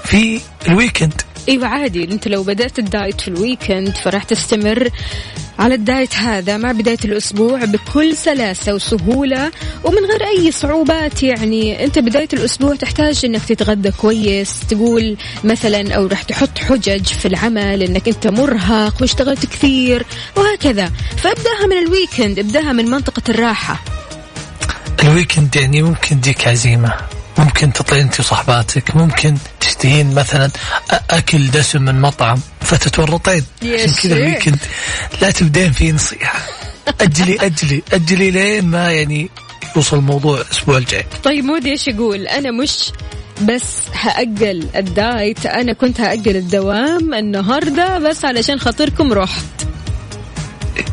في 0.04 0.40
ال 0.68 0.75
weekend. 0.75 1.22
أيوه 1.48 1.66
عادي 1.66 2.04
أنت 2.04 2.28
لو 2.28 2.42
بدأت 2.42 2.78
الدايت 2.78 3.20
في 3.20 3.28
ال 3.28 3.37
weekend 3.37 3.96
فراح 3.96 4.22
تستمر 4.22 4.90
على 5.58 5.74
الدايت 5.74 6.14
هذا 6.14 6.56
مع 6.56 6.72
بداية 6.72 6.98
الأسبوع 7.04 7.64
بكل 7.64 8.16
سلاسة 8.16 8.74
وسهولة 8.74 9.50
ومن 9.84 10.04
غير 10.10 10.24
أي 10.26 10.52
صعوبات. 10.52 11.22
يعني 11.22 11.84
أنت 11.84 11.98
بداية 11.98 12.28
الأسبوع 12.32 12.74
تحتاج 12.74 13.24
أنك 13.24 13.44
تتغدى 13.44 13.90
كويس 13.90 14.60
تقول 14.68 15.16
مثلا 15.44 15.94
أو 15.94 16.06
راح 16.06 16.22
تحط 16.22 16.58
حجج 16.58 17.04
في 17.04 17.28
العمل 17.28 17.82
أنك 17.82 18.08
أنت 18.08 18.26
مرهق 18.26 18.94
واشتغلت 19.00 19.46
كثير 19.46 20.06
وهكذا. 20.36 20.92
فابدأها 21.16 21.66
من 21.66 21.78
ال 21.86 21.93
weekend 21.93 22.38
ابدأها 22.38 22.72
من 22.72 22.84
منطقة 22.84 23.22
الراحة. 23.28 23.80
ال 25.02 25.09
weekend 25.09 25.56
يعني 25.56 25.82
ممكن 25.82 26.20
تجيك 26.20 26.48
عزيمة. 26.48 27.15
ممكن 27.38 27.72
تطلعين 27.72 28.04
انت 28.04 28.20
وصحباتك 28.20 28.96
ممكن 28.96 29.36
تشتهين 29.60 30.14
مثلا 30.14 30.50
أكل 31.10 31.50
دسم 31.50 31.82
من 31.82 32.00
مطعم 32.00 32.40
فتتورطين 32.60 33.44
يا 33.62 33.82
عشان 33.82 33.94
كذا. 33.94 34.16
ال 34.16 34.22
weekend 34.22 34.58
لا 35.22 35.30
تبدين 35.30 35.72
فيه 35.72 35.92
نصيحة. 35.92 36.38
أجلي 37.00 37.36
أجلي 37.46 37.82
أجلي 37.92 38.30
لين 38.30 38.64
ما 38.66 38.92
يعني 38.92 39.30
يوصل 39.76 39.96
الموضوع 39.96 40.40
الأسبوع 40.40 40.76
الجاي. 40.76 41.04
طيب 41.24 41.44
مودي 41.44 41.70
إيش 41.70 41.88
يقول؟ 41.88 42.26
أنا 42.26 42.50
مش 42.50 42.78
بس 43.42 43.64
هأجل 44.00 44.68
الدايت 44.76 45.46
أنا 45.46 45.72
كنت 45.72 46.00
هأجل 46.00 46.36
الدوام 46.36 47.14
النهاردة 47.14 47.98
بس 47.98 48.24
علشان 48.24 48.60
خاطركم 48.60 49.12
رحت. 49.12 49.44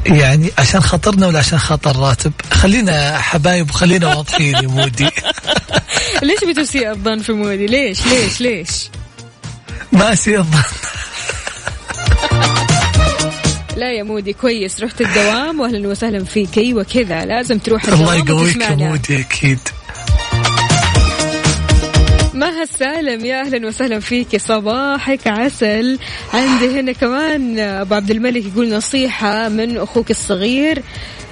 يعني 0.05 0.51
عشان 0.57 0.81
خاطرنا 0.81 1.27
ولا 1.27 1.39
عشان 1.39 1.59
خاطر 1.59 1.99
راتب 1.99 2.31
خلينا 2.51 3.17
حبايب 3.17 3.69
وخلينا 3.69 4.15
واضحين 4.15 4.55
يا 4.55 4.61
مودي. 4.67 5.09
ليش 6.23 6.43
بتسيء 6.43 6.91
الظن 6.91 7.17
في 7.19 7.31
مودي؟ 7.33 7.65
ليش؟ 7.65 8.07
ليش؟ 8.07 8.41
ليش؟ 8.41 8.89
ما 9.91 10.13
أسيء 10.13 10.37
الظن. 10.37 10.63
لا 13.77 13.91
يا 13.91 14.03
مودي 14.03 14.33
كويس. 14.33 14.81
رحت 14.83 15.01
الدوام 15.01 15.59
واهلا 15.59 15.87
وسهلا 15.87 16.23
فيك. 16.23 16.57
أيوه 16.57 16.83
كذا. 16.83 17.25
لازم 17.25 17.57
تروح 17.57 17.85
الله 17.85 18.15
الدوام 18.19 18.39
يقويك 18.39 18.61
يا. 18.69 18.75
مودي 18.75 19.19
أكيد. 19.19 19.59
مها 22.33 22.63
السالم 22.63 23.25
يا 23.25 23.41
أهلا 23.41 23.67
وسهلا 23.67 23.99
فيك. 23.99 24.37
صباحك 24.37 25.27
عسل. 25.27 25.99
عندي 26.33 26.79
هنا 26.79 26.91
كمان 26.91 27.59
أبو 27.59 27.95
عبد 27.95 28.11
الملك 28.11 28.45
يقول 28.45 28.73
نصيحة 28.73 29.49
من 29.49 29.77
أخوك 29.77 30.11
الصغير. 30.11 30.83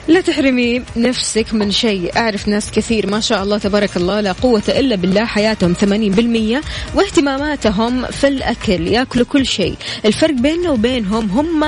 لا 0.08 0.22
تحرمي 0.22 0.81
نفسك 0.96 1.53
من 1.53 1.72
شيء. 1.72 2.17
أعرف 2.17 2.48
ناس 2.48 2.72
كثير 2.72 3.08
ما 3.08 3.20
شاء 3.20 3.43
الله 3.43 3.58
تبارك 3.58 3.98
الله 3.98 4.22
لا 4.22 4.31
قوة 4.31 4.63
إلا 4.67 4.96
بالله 4.96 5.25
حياتهم 5.25 5.74
80% 5.74 6.62
واهتماماتهم 6.96 8.05
في 8.05 8.27
الأكل 8.27 8.88
يأكلوا 8.88 9.25
كل 9.25 9.46
شيء. 9.46 9.75
الفرق 10.05 10.34
بيننا 10.34 10.70
وبينهم 10.70 11.29
هم 11.29 11.63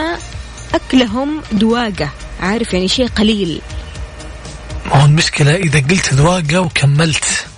أكلهم 0.73 1.41
دواقة. 1.51 2.09
عارف 2.39 2.73
يعني 2.73 2.87
شيء 2.87 3.07
قليل. 3.07 3.61
هو 4.87 5.05
المشكلة 5.05 5.55
إذا 5.55 5.79
قلت 5.79 6.13
ذواقة 6.13 6.59
وكملت. 6.59 7.52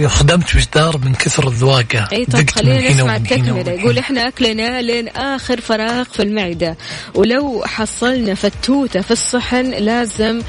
وخدمت 0.00 0.54
وجدار 0.56 0.98
من 0.98 1.14
كثر 1.14 1.48
الذواقة. 1.48 2.08
أي 2.12 2.24
طب 2.24 2.50
خلينا 2.50 2.90
نسمع 2.90 3.16
التكملة. 3.16 3.72
يقول. 3.72 3.98
إحنا 3.98 4.28
أكلنا 4.28 4.82
لين 4.82 5.08
آخر 5.08 5.60
فراغ 5.60 6.04
في 6.04 6.22
المعدة. 6.22 6.76
ولو 7.14 7.62
حصلنا 7.66 8.34
فتوتة 8.34 9.00
في 9.00 9.10
الصحن 9.10 9.70
لازم 9.70 10.42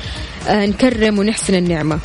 آه، 0.48 0.66
نكرم 0.66 1.20
ونحسن 1.20 1.56
النعمة. 1.56 2.00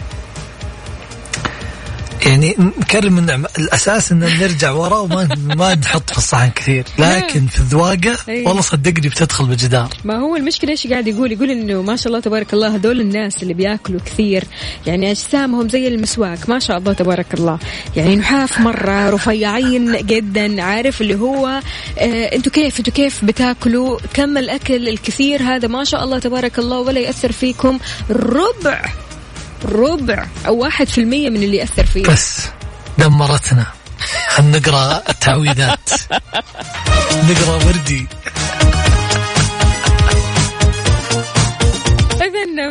يعني 2.27 2.55
نكرم 2.59 3.19
النعمة 3.19 3.49
الأساس 3.59 4.13
أن 4.13 4.19
نرجع 4.19 4.71
ورا 4.71 4.99
وما 4.99 5.29
ما 5.59 5.75
نحط 5.75 6.11
في 6.11 6.19
الصحن 6.19 6.51
كثير. 6.51 6.85
لكن 6.99 7.47
في 7.47 7.61
الذواقة. 7.61 8.17
والله 8.29 8.61
صدقني 8.61 9.09
بتدخل 9.09 9.47
بالجدار. 9.47 9.89
ما 10.05 10.17
هو 10.17 10.37
المشكلة 10.37 10.71
إيش 10.71 10.87
قاعد 10.87 11.07
يقول؟ 11.07 11.33
يقول 11.33 11.51
إنه 11.51 11.83
ما 11.83 11.97
شاء 11.97 12.07
الله 12.07 12.21
تبارك 12.21 12.55
الله 12.55 12.75
هذول 12.75 13.01
الناس 13.01 13.43
اللي 13.43 13.55
بياكلوا 13.55 14.01
كثير 14.07 14.45
يعني 14.87 15.11
أجسامهم 15.11 15.69
زي 15.69 15.89
المسواك. 15.89 16.49
ما 16.49 16.59
شاء 16.59 16.79
الله 16.79 16.93
تبارك 16.93 17.35
الله. 17.35 17.59
يعني 17.97 18.17
نحاف 18.17 18.61
مرة 18.61 19.11
رفيعين 19.11 19.97
جدا. 20.07 20.63
عارف 20.63 21.01
اللي 21.01 21.15
هو 21.15 21.61
آه 21.99 22.35
إنتوا 22.35 22.53
كيف 22.53 22.79
إنتوا 22.79 22.93
كيف 22.93 23.25
بتاكلوا؟ 23.25 23.99
كم 24.15 24.39
الأكل 24.39 24.89
الكثير 24.89 25.43
هذا؟ 25.43 25.69
ما 25.69 25.85
شاء 25.85 26.05
الله 26.05 26.19
تبارك 26.19 26.59
الله 26.59 26.81
ولا 26.81 27.01
يأثر 27.01 27.33
فيكم 27.33 27.79
ربع 28.11 29.04
ربع 29.65 30.27
أو 30.47 30.57
واحد 30.57 30.89
في 30.89 30.99
المية 30.99 31.31
من 31.31 31.43
اللي 31.43 31.57
يأثر 31.57 31.87
فيه 31.87 32.03
بس 32.03 32.47
دمرتنا. 32.99 33.67
خلنا 34.29 34.59
نقرأ 34.59 35.03
التعويذات. 35.09 35.91
نقرأ 37.29 37.65
وردي. 37.67 38.07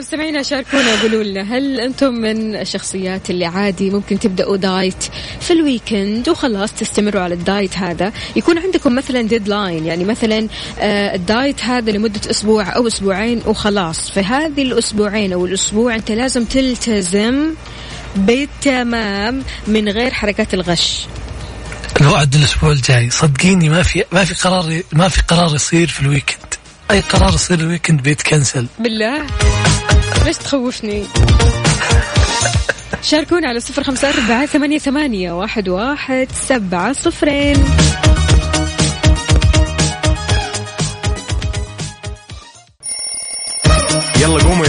مستمعينا 0.04 0.44
شاركونا 0.44 1.02
قولوا 1.02 1.24
لنا 1.24 1.42
هل 1.42 1.80
أنتم 1.80 2.14
من 2.14 2.56
الشخصيات 2.56 3.30
اللي 3.30 3.46
عادي 3.46 3.90
ممكن 3.90 4.20
تبدأوا 4.20 4.58
diet 4.58 5.04
في 5.42 5.54
ال 5.54 5.63
weekend 5.63 6.30
وخلاص 6.30 6.74
تستمروا 6.74 7.22
على 7.22 7.34
ال 7.34 7.42
diet 7.42 7.78
هذا؟ 7.78 8.12
يكون 8.36 8.58
عندكم 8.58 8.96
مثلا 8.96 9.22
deadline 9.22 9.86
يعني 9.86 10.06
مثلا 10.06 10.48
آه، 10.80 11.16
ال 11.16 11.25
diet 11.25 11.63
هذا 11.64 11.92
لمدة 11.92 12.22
أسبوع 12.30 12.76
أو 12.76 12.88
أسبوعين 12.88 13.42
وخلاص. 13.46 14.12
في 14.12 14.20
هذه 14.20 14.62
الأسبوعين 14.62 15.34
أو 15.34 15.46
الأسبوع 15.46 15.96
أنت 15.96 16.12
لازم 16.12 16.46
تلتزم 16.46 17.54
بالتمام 18.16 19.44
من 19.68 19.90
غير 19.90 20.12
حركات 20.12 20.54
الغش. 20.54 21.06
الوعد 22.02 22.36
الأسبوع 22.36 22.72
الجاي. 22.72 23.10
صدقيني 23.10 23.70
ما 23.70 23.84
في 23.84 24.04
ما 24.12 24.24
في 24.26 24.34
قرار 24.34 24.82
ما 24.94 25.08
في 25.08 25.22
قرار 25.22 25.56
يصير 25.56 25.88
في 25.88 26.02
ال 26.02 26.08
weekend 26.08 26.54
أي 26.92 27.00
قرار 27.00 27.34
يصير 27.34 27.60
ال 27.60 27.65
weekend 27.65 28.02
بيتكنسل 28.02 28.68
بالله. 28.80 29.26
ليش 30.25 30.38
تخوفني؟ 30.38 31.04
شاركونا 33.02 33.48
على 33.48 33.60
صفر 33.60 33.84
خمسة 33.84 34.10
أربعة 34.10 34.46
ثمانية, 34.46 34.78
ثمانية 34.78 35.32
واحد, 35.32 35.70
واحد 35.70 36.28
سبعة 36.48 36.94
صفرين. 36.94 37.66
يلا 44.22 44.44
قوموا 44.44 44.62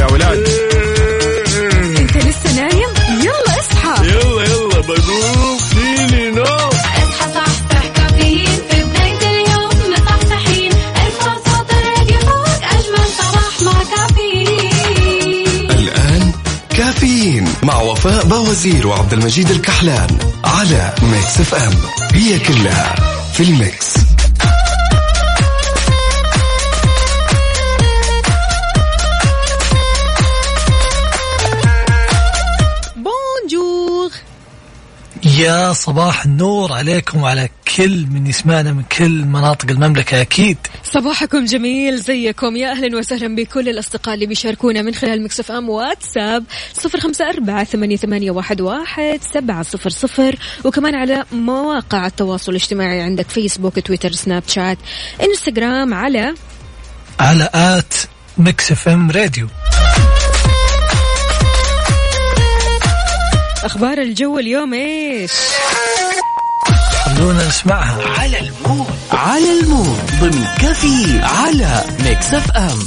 مع 17.64 17.80
وفاء 17.80 18.24
باوزير 18.24 18.86
وعبد 18.86 19.12
المجيد 19.12 19.50
الكحلان 19.50 20.18
على 20.44 20.94
Mix 21.02 21.40
FM 21.40 21.72
هي 22.12 22.38
كلها 22.38 22.94
في 23.32 23.42
ال 23.42 23.53
mix. 23.53 23.94
bonjour. 32.96 34.10
يا 35.24 35.72
صباح 35.72 36.24
النور 36.24 36.72
عليكم 36.72 37.22
وعلى 37.22 37.48
كل 37.76 38.06
من 38.06 38.26
يسمعنا 38.26 38.72
من 38.72 38.82
كل 38.82 39.24
مناطق 39.24 39.70
المملكة 39.70 40.20
أكيد 40.20 40.58
صباحكم 40.94 41.44
جميل 41.44 41.98
زيكم. 41.98 42.56
يا 42.56 42.70
أهلا 42.70 42.98
وسهلا 42.98 43.34
بكل 43.34 43.68
الأصدقاء 43.68 44.14
اللي 44.14 44.26
بيشاركونا 44.26 44.82
من 44.82 44.94
خلال 44.94 45.22
Mix 45.22 45.50
FM 45.50 45.68
واتساب 45.68 46.44
صفر 46.72 47.00
خمسة 47.00 47.28
أربعة 47.28 47.64
ثمانية, 47.64 47.96
ثمانية 47.96 48.30
واحد, 48.30 48.60
واحد 48.60 49.20
سبعة 49.34 49.62
صفر 49.62 49.90
صفر. 49.90 50.36
وكمان 50.64 50.94
على 50.94 51.24
مواقع 51.32 52.06
التواصل 52.06 52.52
الاجتماعي 52.52 53.00
عندك 53.00 53.28
فيسبوك 53.28 53.78
تويتر 53.78 54.12
سناب 54.12 54.42
شات 54.46 54.78
انستغرام 55.22 55.94
على 55.94 56.34
على 57.20 57.48
at 57.54 57.94
Mix 58.38 58.72
FM 58.72 59.10
Radio. 59.10 59.48
أخبار 63.64 63.98
الجو 63.98 64.38
اليوم 64.38 64.74
إيش؟ 64.74 65.32
خلونا 67.24 67.48
نسمعها. 67.48 68.20
على 68.20 68.38
ال 68.40 68.48
mood. 68.48 68.86
على 69.12 69.60
ال 69.60 69.67
mood. 69.67 70.00
ضمن 70.20 70.44
كافيين 70.58 71.20
على 71.22 71.84
Mix 72.04 72.34
FM. 72.34 72.78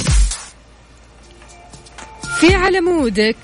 في 2.40 2.54
على 2.54 2.80
مودك. 2.80 3.36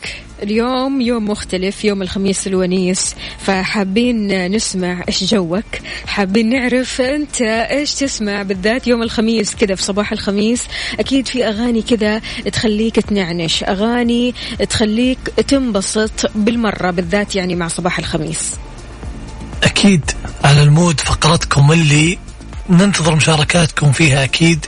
اليوم 0.42 1.00
يوم 1.00 1.30
مختلف 1.30 1.84
يوم 1.84 2.02
الخميس 2.02 2.46
الونيس. 2.46 3.14
فحابين 3.38 4.50
نسمع 4.50 5.04
إيش 5.08 5.24
جوك. 5.24 5.64
حابين 6.06 6.50
نعرف 6.50 7.00
أنت 7.00 7.42
إيش 7.42 7.94
تسمع 7.94 8.42
بالذات 8.42 8.86
يوم 8.86 9.02
الخميس 9.02 9.54
كذا 9.54 9.74
في 9.74 9.82
صباح 9.82 10.12
الخميس. 10.12 10.62
أكيد 11.00 11.28
في 11.28 11.48
أغاني 11.48 11.82
كذا 11.82 12.20
تخليك 12.52 12.94
تنعنش. 13.00 13.64
أغاني 13.64 14.34
تخليك 14.70 15.18
تنبسط 15.48 16.30
بالمرة 16.34 16.90
بالذات 16.90 17.36
يعني 17.36 17.54
مع 17.54 17.68
صباح 17.68 17.98
الخميس. 17.98 18.50
أكيد 19.64 20.10
على 20.44 20.62
المود 20.62 21.00
فقرتكم 21.00 21.72
اللي 21.72 22.18
ننتظر 22.70 23.14
مشاركاتكم 23.16 23.92
فيها 23.92 24.24
أكيد. 24.24 24.66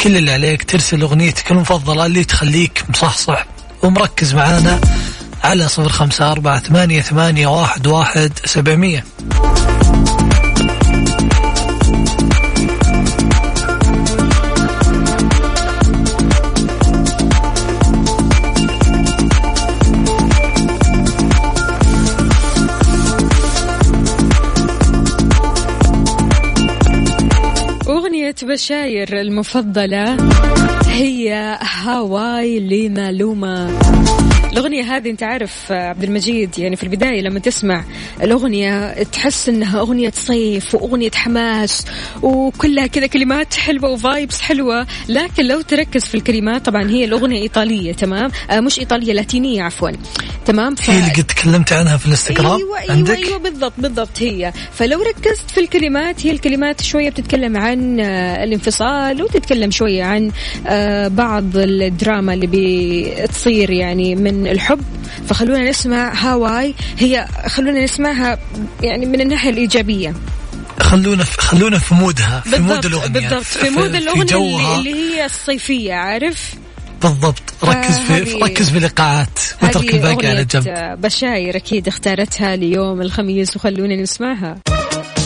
كل 0.00 0.16
اللي 0.16 0.32
عليك 0.32 0.64
ترسل 0.64 1.02
أغنيتك 1.02 1.50
المفضلة 1.50 2.06
اللي 2.06 2.24
تخليك 2.24 2.84
مصحصح 2.88 3.46
ومركز 3.82 4.34
معانا 4.34 4.80
على 5.44 5.68
صفر 5.68 5.88
خمسة 5.88 6.32
أربعة 6.32 6.58
ثمانية, 6.60 7.00
ثمانية 7.02 7.46
واحد, 7.46 7.86
واحد 7.86 8.32
سبعمية. 8.44 9.04
بشاير 28.42 29.20
المفضلة 29.20 30.16
هي 30.86 31.58
هاواي 31.62 32.60
لمالوما 32.60 33.78
الأغنية 34.54 34.96
هذه 34.96 35.10
أنت 35.10 35.22
عارف 35.22 35.72
عبد 35.72 36.04
المجيد 36.04 36.58
يعني 36.58 36.76
في 36.76 36.82
البداية 36.82 37.20
لما 37.20 37.38
تسمع 37.38 37.84
الأغنية 38.22 39.02
تحس 39.02 39.48
إنها 39.48 39.80
أغنية 39.80 40.12
صيف 40.14 40.74
وأغنية 40.74 41.10
حماس 41.10 41.84
وكلها 42.22 42.86
كذا 42.86 43.06
كلمات 43.06 43.54
حلوة 43.54 43.90
وفايبس 43.90 44.40
حلوة. 44.40 44.86
لكن 45.08 45.46
لو 45.46 45.60
تركز 45.60 46.04
في 46.04 46.14
الكلمات 46.14 46.66
طبعا 46.66 46.90
هي 46.90 47.04
الأغنية 47.04 47.42
إيطالية 47.42 47.92
تمام؟ 47.92 48.30
آه 48.50 48.60
مش 48.60 48.78
إيطالية 48.78 49.12
لاتينية 49.12 49.62
عفوا. 49.62 49.90
تمام؟ 50.46 50.74
ف... 50.74 50.90
هي 50.90 50.98
اللي 50.98 51.12
قد 51.12 51.24
تكلمت 51.24 51.72
عنها 51.72 51.96
في 51.96 52.06
الانستغرام؟ 52.06 52.56
أيوه 52.56 52.78
أيوه 52.78 52.92
عندك؟ 52.92 53.16
أيوه 53.16 53.38
بالضبط 53.38 53.72
بالضبط 53.78 54.22
هي. 54.22 54.52
فلو 54.72 55.02
ركزت 55.02 55.50
في 55.50 55.60
الكلمات 55.60 56.26
هي 56.26 56.30
الكلمات 56.30 56.82
شوية 56.82 57.10
بتتكلم 57.10 57.56
عن 57.56 58.00
آه، 58.00 58.44
الانفصال 58.44 59.22
وتتكلم 59.22 59.70
شوية 59.70 60.04
عن 60.04 60.30
آه، 60.66 61.08
بعض 61.08 61.44
الدراما 61.56 62.34
اللي 62.34 62.46
بتصير 62.46 63.70
يعني 63.70 64.14
من 64.14 64.43
الحب. 64.46 64.80
فخلونا 65.28 65.70
نسمع 65.70 66.14
هاواي. 66.14 66.74
هي 66.98 67.26
خلونا 67.46 67.84
نسمعها 67.84 68.38
يعني 68.82 69.06
من 69.06 69.20
الناحية 69.20 69.50
الإيجابية. 69.50 70.14
خلونا 70.80 71.24
في 71.24 71.40
خلونا 71.42 71.78
في 71.78 71.94
mood 71.94 72.31
ها 72.31 72.40
في 72.40 72.58
mood 72.58 72.86
الأغنية 72.86 73.08
بالضبط 73.20 73.42
في 73.42 73.70
mood 73.70 73.94
الأغنية 73.94 74.12
اللي, 74.22 74.24
جوها. 74.32 74.78
اللي 74.78 74.94
هي 74.94 75.24
الصيفية 75.24 75.94
عارف؟ 75.94 76.54
بالضبط. 77.02 77.42
ركز 77.64 77.98
في 77.98 78.12
هذه- 78.12 78.44
ركز 78.44 78.70
في 78.70 78.78
اللقاءات. 78.78 79.38
واترك 79.62 79.94
هذه 79.94 79.96
الباقي 79.96 80.26
على 80.28 80.44
جنب. 80.44 81.00
بشاير 81.00 81.56
أكيد 81.56 81.88
اختارتها 81.88 82.56
ليوم 82.56 83.00
الخميس 83.02 83.56
وخلونا 83.56 83.96
نسمعها. 83.96 84.56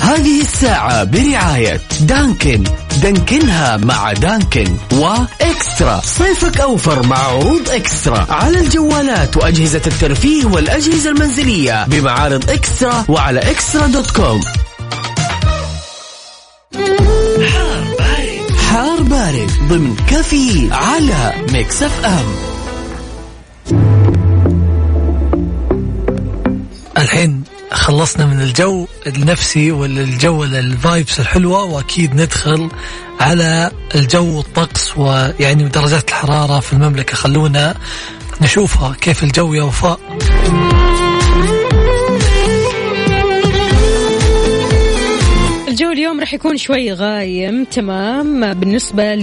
هذه 0.09 0.41
الساعة 0.41 1.05
برعاية 1.05 1.81
دانكن. 2.01 2.65
دانكنها 3.03 3.77
مع 3.77 4.13
دانكن 4.13 4.77
وإكسترا. 4.93 6.01
صيفك 6.05 6.61
أوفر 6.61 7.07
مع 7.07 7.17
عروض 7.17 7.71
إكسترا. 7.71 8.27
على 8.31 8.61
الجوالات 8.61 9.37
وأجهزة 9.37 9.83
الترفيه 9.87 10.45
والأجهزة 10.45 11.11
المنزلية 11.11 11.87
بمعارض 11.87 12.51
إكسترا 12.51 13.05
وعلى 13.09 13.41
إكسترا 13.41 13.87
dot 13.87 14.11
com. 14.11 14.41
حار 17.53 17.85
بارد. 17.99 18.57
حار 18.71 19.01
بارد 19.03 19.51
ضمن 19.69 19.97
كافيين 20.11 20.69
على 20.73 21.33
Mix 21.53 21.83
FM. 21.83 22.27
الحين 26.99 27.43
خلصنا 27.73 28.27
من 28.27 28.41
الجو 28.41 28.87
النفسي 29.07 29.73
والجو 29.73 30.45
ال 30.45 30.57
vibes 30.57 31.21
الحلوة 31.21 31.65
وأكيد 31.65 32.15
ندخل 32.15 32.71
على 33.21 33.71
الجو 33.95 34.37
والطقس 34.37 34.97
ويعني 34.97 35.69
درجات 35.69 36.09
الحرارة 36.09 36.61
في 36.61 36.73
المملكة. 36.73 37.17
خلونا 37.17 37.75
نشوفها 38.41 38.95
كيف 39.01 39.23
الجو 39.23 39.55
يا 39.55 39.63
وفاء. 39.63 40.01
اليوم 46.19 46.27
راح 46.27 46.35
يكون 46.35 46.57
شوي 46.57 46.93
غايم 46.93 47.65
تمام؟ 47.65 48.55
بالنسبة 48.55 49.15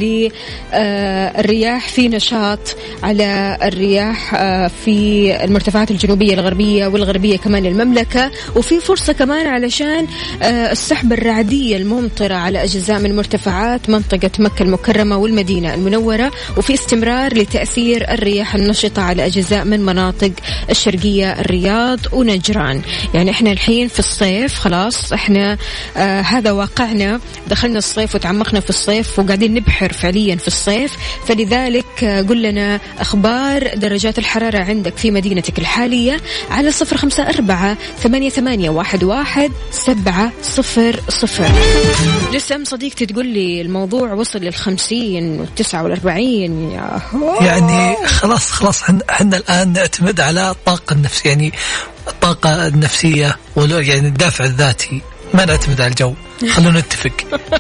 للرياح 0.72 1.90
في 1.90 2.08
نشاط 2.08 2.60
على 3.04 3.58
الرياح 3.64 4.34
آه، 4.36 4.68
في 4.86 5.38
المرتفعات 5.44 5.92
الجنوبية 5.92 6.34
الغربية 6.34 6.88
والغربية 6.88 7.38
كمان 7.38 7.66
المملكة 7.66 8.32
وفي 8.56 8.80
فرصة 8.80 9.14
كمان 9.14 9.48
علشان 9.48 10.08
آه، 10.42 10.72
السحب 10.72 11.14
الرعدية 11.14 11.78
الممطرة 11.78 12.34
على 12.34 12.64
أجزاء 12.64 13.00
من 13.00 13.16
مرتفعات 13.16 13.90
منطقة 13.90 14.32
مكة 14.40 14.64
المكرمة 14.64 15.18
والمدينة 15.18 15.74
المنورة 15.74 16.32
وفي 16.58 16.74
استمرار 16.74 17.34
لتأثير 17.34 18.12
الرياح 18.12 18.56
النشطة 18.56 19.02
على 19.02 19.26
أجزاء 19.26 19.66
من 19.66 19.80
مناطق 19.80 20.32
الشرقية 20.70 21.32
الرياض 21.40 22.00
ونجران. 22.14 22.82
يعني 23.14 23.32
إحنا 23.32 23.52
الحين 23.52 23.88
في 23.88 24.00
الصيف 24.00 24.60
خلاص 24.60 25.14
إحنا 25.14 25.58
آه 25.98 26.22
هذا 26.22 26.52
واقعنا 26.86 27.20
دخلنا 27.48 27.78
الصيف 27.78 28.16
وتعمقنا 28.16 28.60
في 28.60 28.70
الصيف 28.70 29.20
وقاعدين 29.20 29.54
نبحر 29.54 29.94
فعليا 29.94 30.36
في 30.36 30.48
الصيف. 30.48 30.94
فلذلك 31.28 32.26
قل 32.30 32.42
لنا 32.42 32.80
أخبار 33.00 33.76
درجات 33.76 34.20
الحرارة 34.20 34.58
عندك 34.64 34.98
في 34.98 35.12
مدينتك 35.12 35.60
الحالية 35.60 36.22
على 36.52 36.72
صفر 36.72 36.98
خمسة 36.98 37.30
أربعة 37.30 37.78
ثمانية, 38.04 38.30
ثمانية 38.30 38.70
واحد, 38.70 39.04
واحد 39.04 39.52
سبعة 39.72 40.32
صفر 40.44 41.00
صفر. 41.10 41.52
لسه 42.34 42.64
صديقتي 42.64 43.06
تقول 43.06 43.26
لي 43.26 43.62
الموضوع 43.62 44.14
وصل 44.14 44.40
للخمسين 44.40 45.48
يا 46.72 47.02
هو. 47.14 47.42
يعني 47.42 47.96
خلاص 48.08 48.52
خلاص 48.52 48.82
حن- 48.82 49.00
حنا 49.10 49.38
الآن 49.38 49.74
نعتمد 49.74 50.20
على 50.20 50.50
الطاقة 50.50 50.94
النفسية 50.94 51.30
يعني 51.30 51.52
الطاقة 52.08 52.68
النفسية 52.68 53.38
ولو 53.56 53.80
يعني 53.80 54.08
الدافع 54.08 54.46
الذاتي. 54.46 55.02
ما 55.36 55.46
نعتمد 55.46 55.82
على 55.82 55.90
الجو. 55.90 56.14
خلونا 56.50 56.80
نتفق. 56.80 57.12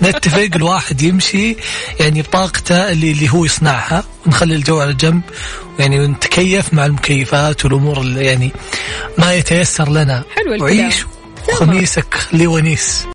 نتفق 0.03 0.49
الواحد 0.55 1.01
يمشي 1.01 1.55
يعني 1.99 2.21
بطاقته 2.21 2.91
اللي, 2.91 3.11
اللي 3.11 3.29
هو 3.29 3.45
يصنعها 3.45 4.03
ونخلي 4.25 4.55
الجو 4.55 4.79
على 4.81 4.93
جنب 4.93 5.21
يعني 5.79 5.99
ونتكيف 5.99 6.73
مع 6.73 6.85
المكيفات 6.85 7.65
والأمور 7.65 8.01
اللي 8.01 8.25
يعني 8.25 8.51
ما 9.17 9.33
يتيسر 9.33 9.89
لنا. 9.89 10.23
حلو 10.35 10.53
الكلام. 10.53 10.61
وعيش 10.61 11.05
وخميسك 11.49 12.13
خليه 12.13 12.47
ونيس 12.47 13.05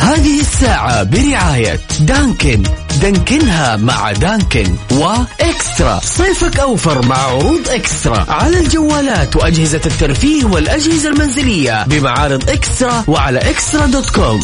هذه 0.00 0.40
الساعة 0.40 1.02
برعاية 1.02 1.80
دانكن. 2.00 2.62
دانكنها 3.02 3.76
مع 3.76 4.12
دانكن 4.12 4.76
وإكسترا. 4.92 6.00
صيفك 6.02 6.60
أوفر 6.60 7.06
مع 7.06 7.16
عروض 7.16 7.68
إكسترا. 7.68 8.26
على 8.28 8.58
الجوالات 8.58 9.36
وأجهزة 9.36 9.80
الترفيه 9.86 10.44
والأجهزة 10.44 11.08
المنزلية 11.08 11.84
بمعارض 11.86 12.50
إكسترا 12.50 13.04
وعلى 13.08 13.38
إكسترا 13.50 13.86
دوت 13.86 14.10
كوم. 14.10 14.40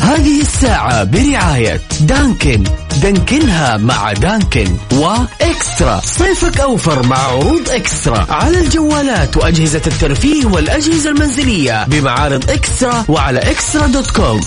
هذه 0.00 0.40
الساعة 0.40 1.04
برعاية 1.04 1.80
دانكن. 2.00 2.64
دانكنها 3.02 3.76
مع 3.76 4.12
دانكن 4.12 4.76
وإكسترا. 4.92 6.00
صيفك 6.04 6.60
أوفر 6.60 7.06
مع 7.06 7.18
عروض 7.18 7.70
إكسترا. 7.70 8.26
على 8.30 8.60
الجوالات 8.60 9.36
وأجهزة 9.36 9.82
الترفيه 9.86 10.46
والأجهزة 10.46 11.10
المنزلية 11.10 11.84
بمعارض 11.84 12.50
إكسترا 12.50 13.04
وعلى 13.08 13.38
إكسترا 13.38 13.86
دوت 13.86 14.10
كوم. 14.10 14.40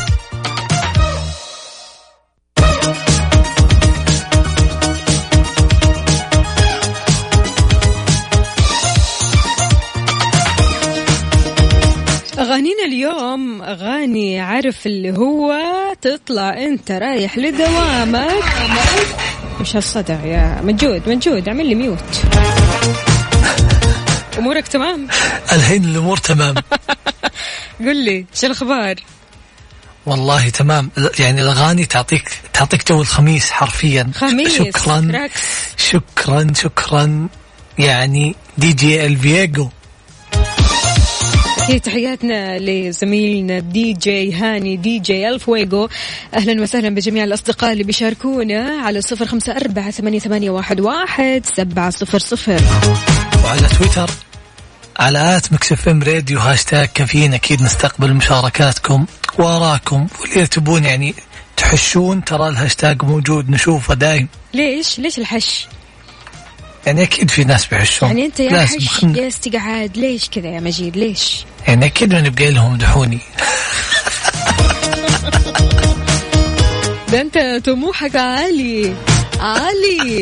اليوم 12.98 13.62
أغاني 13.62 14.40
عارف 14.40 14.86
اللي 14.88 15.18
هو 15.18 15.54
تطلع 16.02 16.54
أنت 16.54 16.92
رايح 16.92 17.38
لدوامك. 17.38 18.44
مش 19.62 19.76
هالصدع 19.76 20.26
يا 20.26 20.62
مجود 20.64 21.10
مجود 21.10 21.48
اعمل 21.48 21.66
لي 21.66 21.76
mute. 21.76 22.04
أمورك 24.38 24.68
تمام؟ 24.68 25.08
الحين 25.52 25.86
الأمور 25.86 26.18
تمام. 26.18 26.56
قل 27.86 28.06
لي 28.06 28.26
شو 28.34 28.48
الأخبار؟ 28.48 28.96
والله 30.06 30.50
تمام. 30.50 30.92
يعني 31.20 31.42
الأغاني 31.42 31.86
تعطيك 31.86 32.30
تعطيك 32.54 32.90
جو 32.90 33.02
الخميس 33.02 33.52
حرفيا. 33.52 34.12
خميس 34.16 34.58
شكرا. 34.58 35.30
شكرا 35.78 36.54
شكرا. 36.56 37.28
يعني 37.80 38.36
دي 38.58 38.74
جي 38.74 39.06
الفييجو 39.06 39.70
أكيد 41.68 41.82
تحياتنا 41.82 42.60
لزميلنا 42.60 43.60
دي 43.60 43.94
جي 43.94 44.34
هاني 44.34 44.78
دي 44.78 45.00
جي 45.00 45.30
الفويجو 45.30 45.90
أهلا 46.34 46.62
وسهلا 46.62 46.90
بجميع 46.90 47.24
الأصدقاء 47.24 47.72
اللي 47.72 47.84
بيشاركونا 47.84 48.82
على 48.82 49.02
صفر 49.02 49.26
خمسة 49.26 49.58
أربعة 49.58 49.92
ثمانية, 49.92 50.20
ثمانية 50.20 50.50
واحد, 50.50 50.80
واحد 50.80 51.46
سبعة 51.58 51.90
صفر 51.90 52.20
صفر. 52.20 52.62
وعلى 53.44 53.68
تويتر 53.78 54.10
على 55.00 55.38
at 55.38 55.54
Mix 55.54 55.90
FM 55.90 56.04
Radio 56.04 56.40
هاشتاج 56.40 56.88
كافيين 56.88 57.34
أكيد 57.34 57.62
نستقبل 57.62 58.14
مشاركاتكم 58.14 59.06
واراكم 59.40 60.08
واللي 60.22 60.48
تبون 60.48 60.84
يعني 60.84 61.16
تحشون 61.58 62.24
ترى 62.24 62.50
الهاشتاج 62.50 63.04
موجود 63.04 63.50
نشوفه 63.50 63.94
دايم. 63.94 64.28
ليش؟ 64.54 65.00
ليش 65.00 65.20
الحش؟ 65.20 65.68
يعني 66.88 67.04
أكيد 67.04 67.32
في 67.32 67.44
ناس 67.44 67.66
بيحشون 67.66 68.10
يعني 68.10 68.26
أنت 68.26 68.40
يا 68.40 68.66
حش 68.66 68.88
خلنا- 68.88 69.18
يا 69.20 69.28
استقعاد 69.28 69.98
ليش 69.98 70.30
كذا 70.30 70.48
يا 70.48 70.60
مجيد؟ 70.60 70.98
ليش؟ 70.98 71.46
يعني 71.68 71.86
أكيد 71.86 72.14
ما 72.14 72.22
نبقى 72.22 72.52
لهم 72.52 72.72
يمدحوني 72.72 73.20
ده 77.12 77.22
أنت 77.22 77.62
طموحك 77.66 78.16
عالي 78.16 78.94
عالي. 79.40 80.22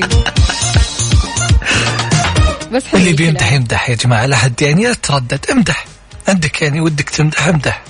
بس 2.72 2.84
اللي. 2.94 3.14
بيمدح 3.14 3.52
يمدح 3.52 3.90
يا 3.90 3.96
جماعة. 3.96 4.26
لا 4.26 4.36
حد 4.36 4.62
يعني 4.62 4.84
لا 4.84 4.94
تردد 4.94 5.46
امدح. 5.52 5.86
عندك 6.28 6.62
يعني 6.62 6.82
ودك 6.82 7.10
تمدح 7.10 7.48
امدح. 7.48 7.82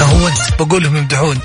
هو 0.00 0.28
أنت 0.28 0.62
بقول 0.62 0.82
لهم 0.82 0.96
يمدحون. 0.96 1.38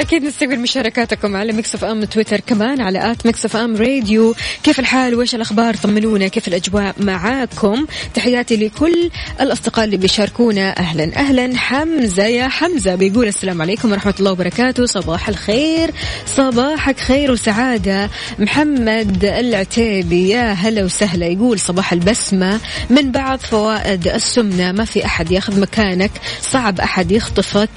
أكيد 0.00 0.24
نستقبل 0.24 0.58
مشاركاتكم 0.58 1.36
على 1.36 1.52
Mix 1.52 1.74
FM 1.74 2.04
تويتر 2.04 2.40
كمان 2.40 2.80
على 2.80 3.10
at 3.10 3.26
Mix 3.26 3.44
FM 3.44 3.76
Radio 3.76 4.34
كيف 4.62 4.80
الحال؟ 4.80 5.14
وإيش 5.14 5.34
الأخبار؟ 5.34 5.74
طمنونا 5.74 6.28
كيف 6.28 6.48
الأجواء 6.48 6.94
معاكم؟ 7.00 7.86
تحياتي 8.14 8.56
لكل 8.56 9.10
الأصدقاء 9.40 9.84
اللي 9.84 9.96
بيشاركونا. 9.96 10.78
أهلا 10.78 11.16
أهلا 11.16 11.56
حمزة 11.56 12.24
يا 12.24 12.48
حمزة. 12.48 12.94
بيقول 12.94 13.28
السلام 13.28 13.62
عليكم 13.62 13.92
ورحمة 13.92 14.14
الله 14.20 14.32
وبركاته. 14.32 14.86
صباح 14.86 15.28
الخير 15.28 15.90
صباحك 16.26 17.00
خير 17.00 17.32
وسعادة. 17.32 18.10
محمد 18.38 19.24
العتيبي 19.24 20.28
يا 20.28 20.52
هلا 20.52 20.84
وسهلا. 20.84 21.26
يقول 21.26 21.60
صباح 21.60 21.92
البسمة. 21.92 22.60
من 22.90 23.12
بعض 23.12 23.38
فوائد 23.38 24.08
السمنة 24.08 24.72
ما 24.72 24.84
في 24.84 25.04
أحد 25.04 25.30
ياخذ 25.30 25.60
مكانك. 25.60 26.10
صعب 26.42 26.80
أحد 26.80 27.12
يخطفك. 27.12 27.70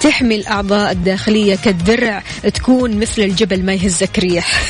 تحمي 0.00 0.34
الأعضاء 0.34 0.92
الداخلية 0.92 1.54
كالدرع 1.68 2.22
تكون 2.54 2.98
مثل 3.00 3.22
الجبل 3.22 3.64
ما 3.64 3.72
يهزك 3.74 4.18
ريح. 4.18 4.62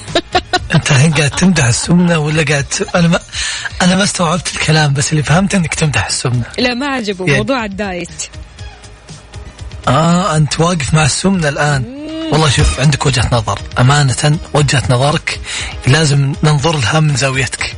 أنت 0.74 0.90
الحين 0.90 1.14
قاعد 1.14 1.30
تمدح 1.30 1.64
السمنة 1.64 2.18
ولا 2.18 2.42
قاعد 2.42 2.66
أنا 2.94 3.08
ما 3.08 3.20
أنا 3.82 3.96
ما 3.96 4.04
استوعبت 4.04 4.48
الكلام 4.54 4.92
بس 4.94 5.12
اللي 5.12 5.22
فهمته 5.22 5.56
إنك 5.56 5.74
تمدح 5.74 6.06
السمنة. 6.06 6.44
لا 6.58 6.74
ما 6.74 6.86
عجبه 6.86 7.24
يعني- 7.24 7.38
موضوع 7.38 7.64
الدايت. 7.64 8.22
آه 9.88 10.36
أنت 10.36 10.60
واقف 10.60 10.94
مع 10.94 11.04
السمنة 11.04 11.48
الآن. 11.48 11.84
والله 12.32 12.50
شوف 12.50 12.80
عندك 12.80 13.06
وجهة 13.06 13.28
نظر. 13.32 13.58
أمانة 13.78 14.38
وجهة 14.54 14.82
نظرك 14.90 15.40
لازم 15.86 16.32
ننظر 16.42 16.76
لها 16.78 17.00
من 17.00 17.16
زاويتك. 17.16 17.76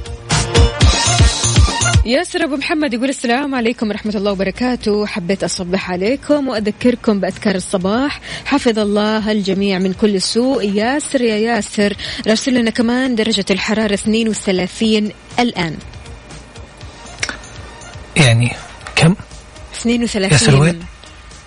ياسر 2.09 2.45
أبو 2.45 2.57
محمد 2.57 2.95
يقول 2.95 3.09
السلام 3.09 3.55
عليكم 3.55 3.89
ورحمة 3.89 4.13
الله 4.15 4.33
وبركاته. 4.33 5.07
حبيت 5.07 5.45
أصبح 5.45 5.91
عليكم 5.91 6.49
وأذكركم 6.49 7.21
بأذكار 7.21 7.55
الصباح. 7.55 8.21
حفظ 8.45 8.79
الله 8.79 9.33
الجميع 9.33 9.79
من 9.79 9.93
كل 9.93 10.23
سوء. 10.23 10.65
ياسر 10.65 11.21
يا 11.21 11.37
ياسر 11.37 11.97
راسل 12.27 12.55
لنا 12.55 12.71
كمان 12.71 13.15
درجة 13.15 13.45
الحرارة 13.51 13.95
32 13.95 15.13
الآن. 15.39 15.77
يعني 18.17 18.57
كم؟ 18.97 19.15
32 19.81 20.33
ياسر 20.33 20.61
وين؟ 20.61 20.81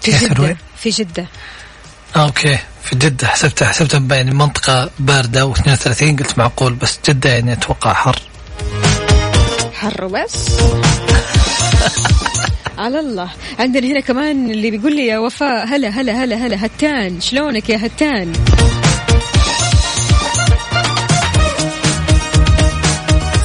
في 0.02 0.12
ياسر 0.12 0.28
جدة 0.28 0.44
وين؟ 0.44 0.58
في 0.78 0.90
جدة. 0.90 1.26
آه 2.16 2.26
أوكي. 2.26 2.58
في 2.84 2.96
جدة 2.96 3.28
حسبتها 3.28 3.68
حسبتها 3.68 4.16
يعني 4.16 4.32
منطقة 4.32 4.90
باردة 5.00 5.54
و32 5.54 6.04
قلت 6.04 6.38
معقول 6.38 6.74
بس 6.74 7.00
جدة 7.10 7.30
يعني 7.30 7.54
أتوقع 7.54 7.94
حر. 7.94 8.31
حر 9.82 10.08
بس 10.08 10.50
على 12.78 13.00
الله. 13.00 13.30
عندنا 13.60 13.88
هنا 13.88 14.00
كمان 14.00 14.52
اللي 14.52 14.72
بيقول 14.72 14.96
لي 14.96 15.06
يا 15.08 15.18
وفاء 15.20 15.66
هلا 15.68 15.90
هلا 15.90 16.24
هلا 16.24 16.36
هلا 16.36 16.66
هتان. 16.66 17.22
شلونك 17.22 17.70
يا 17.70 17.86
هتان؟ 17.86 18.34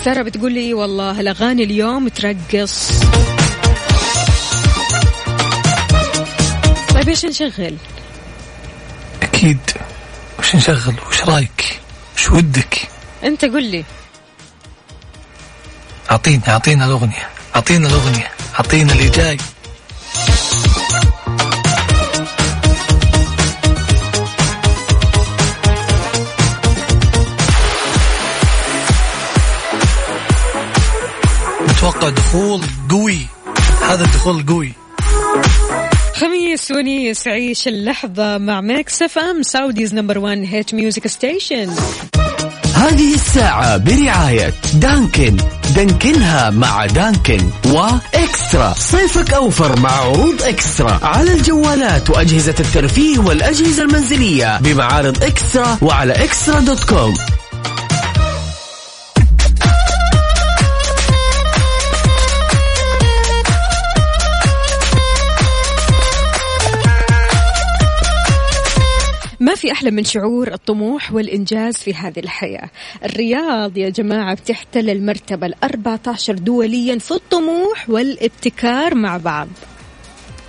سارة 0.04 0.22
بتقول 0.22 0.52
لي 0.52 0.74
والله 0.74 1.20
الأغاني 1.20 1.62
اليوم 1.62 2.08
ترقص. 2.08 2.90
طيب 6.94 7.08
إيش 7.08 7.24
نشغل؟ 7.24 7.76
أكيد. 9.22 9.58
وش 10.38 10.56
نشغل؟ 10.56 10.94
وش 11.10 11.24
رايك؟ 11.24 11.80
وش 12.16 12.30
ودك؟ 12.30 12.88
أنت 13.24 13.44
قل 13.44 13.64
لي. 13.64 13.84
اعطينا 16.10 16.48
اعطينا 16.48 16.84
الأغنية 16.84 17.28
اعطينا 17.56 17.88
الأغنية 17.88 18.30
اعطينا 18.54 18.92
اللي 18.92 19.08
جاي. 19.08 19.38
متوقع 31.68 32.08
دخول 32.08 32.62
قوي 32.90 33.18
هذا 33.88 34.04
الدخول 34.04 34.40
القوي 34.40 34.72
خميس 36.14 36.70
ونيس 36.70 37.28
عيش 37.28 37.68
اللحظة 37.68 38.38
مع 38.38 38.60
Mix 38.60 39.02
FM 39.02 39.42
Saudi's 39.42 39.94
number 39.94 40.18
1 40.18 40.44
hit 40.50 40.74
music 40.74 41.06
station. 41.06 41.74
هذه 42.74 43.14
الساعة 43.14 43.76
برعاية 43.76 44.52
دانكن. 44.74 45.36
دانكنها 45.74 46.50
مع 46.50 46.86
دانكن 46.86 47.50
وإكسترا. 47.66 48.74
صيفك 48.78 49.32
أوفر 49.32 49.80
مع 49.80 49.90
عروض 49.90 50.42
إكسترا 50.42 50.98
على 51.02 51.32
الجوالات 51.32 52.10
وأجهزة 52.10 52.54
الترفيه 52.60 53.18
والأجهزة 53.18 53.82
المنزلية 53.82 54.58
بمعارض 54.60 55.24
إكسترا 55.24 55.78
وعلى 55.82 56.12
إكسترا 56.24 56.60
دوت 56.60 56.84
كوم. 56.84 57.14
في 69.56 69.72
أحلى 69.72 69.90
من 69.90 70.04
شعور 70.04 70.52
الطموح 70.52 71.12
والإنجاز 71.12 71.76
في 71.76 71.94
هذه 71.94 72.18
الحياة. 72.18 72.70
الرياض 73.04 73.76
يا 73.76 73.88
جماعة 73.88 74.34
بتحتل 74.34 74.90
المرتبة 74.90 75.46
الأربعة 75.46 76.00
عشر 76.06 76.32
دوليا 76.32 76.98
في 76.98 77.10
الطموح 77.10 77.90
والابتكار 77.90 78.94
مع 78.94 79.16
بعض. 79.16 79.48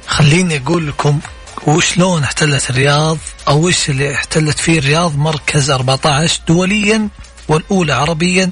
خليني 0.08 0.58
أقول 0.58 0.88
لكم 0.88 1.20
وشلون 1.67 2.24
احتلت 2.24 2.70
الرياض 2.70 3.17
أو 3.48 3.67
وش 3.67 3.89
اللي 3.89 4.13
احتلت 4.15 4.60
فيه 4.60 4.80
الرياض 4.80 5.17
مركز 5.17 5.72
14 5.72 6.41
دوليا 6.48 7.08
والأولى 7.48 7.93
عربيا 7.93 8.50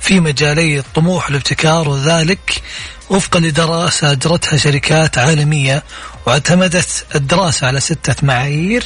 في 0.00 0.20
مجالي 0.20 0.78
الطموح 0.78 1.26
والابتكار 1.26 1.88
وذلك 1.88 2.62
وفقا 3.10 3.40
لدراسة 3.40 4.12
أجرتها 4.12 4.56
شركات 4.56 5.18
عالمية 5.18 5.82
واعتمدت 6.26 7.06
الدراسة 7.14 7.66
على 7.66 7.80
ستة 7.80 8.14
معايير. 8.22 8.84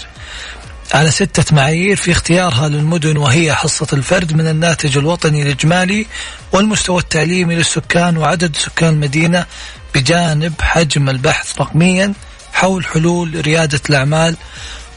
على 0.95 1.11
ستة 1.11 1.57
معايير 1.57 1.97
في 1.97 2.11
اختيارها 2.11 2.69
للمدن 2.69 3.17
وهي 3.17 3.55
حصة 3.55 3.87
الفرد 3.93 4.33
من 4.33 4.49
الناتج 4.49 4.99
الوطني 4.99 5.43
الإجمالي 5.43 6.07
والمستوى 6.53 6.99
التعليمي 6.99 7.55
للسكان 7.55 8.17
وعدد 8.17 8.57
سكان 8.57 8.95
المدينة 8.95 9.47
بجانب 9.95 10.53
حجم 10.61 11.09
البحث 11.09 11.61
رقميا 11.61 12.13
حول 12.53 12.85
حلول 12.85 13.41
ريادة 13.47 13.81
الأعمال 13.91 14.37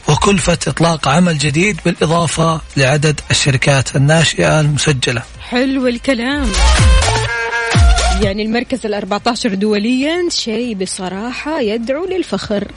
وكلفة 0.08 0.58
إطلاق 0.66 1.08
عمل 1.08 1.38
جديد 1.38 1.80
بالإضافة 1.84 2.60
لعدد 2.76 3.20
الشركات 3.30 3.96
الناشئة 3.96 4.60
المسجلة. 4.60 5.22
حلو 5.40 5.86
الكلام. 5.86 6.52
يعني 8.22 8.42
المركز 8.42 8.86
الأربعة 8.86 9.22
عشر 9.26 9.54
دوليا 9.54 10.28
شيء 10.30 10.74
بصراحة 10.74 11.60
يدعو 11.60 12.06
للفخر. 12.06 12.68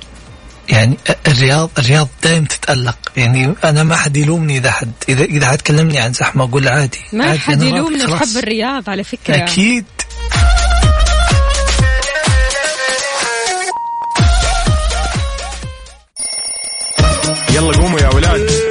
يعني 0.70 0.98
الرياض 1.28 1.70
الرياض 1.78 2.08
دائما 2.24 2.48
تتألق. 2.48 2.98
يعني 3.18 3.54
أنا 3.64 3.84
ما 3.84 3.96
حد 3.96 4.18
يلومني 4.18 4.58
إذا 4.58 4.72
حد 4.72 4.92
إذا 5.10 5.24
إذا 5.24 5.48
حد 5.48 5.62
كلمني 5.62 6.00
عن 6.00 6.14
زحمة 6.14 6.44
أقول 6.44 6.68
عادي 6.68 7.00
ما 7.14 7.26
عادي، 7.26 7.40
حد 7.40 7.64
خلاص. 7.64 8.22
نحب 8.22 8.38
الرياض 8.38 8.90
على 8.90 9.04
فكرة. 9.04 9.36
أكيد. 9.36 9.86
يلا 17.50 17.78
قوموا 17.78 18.00
يا 18.00 18.10
ولاد. 18.10 18.65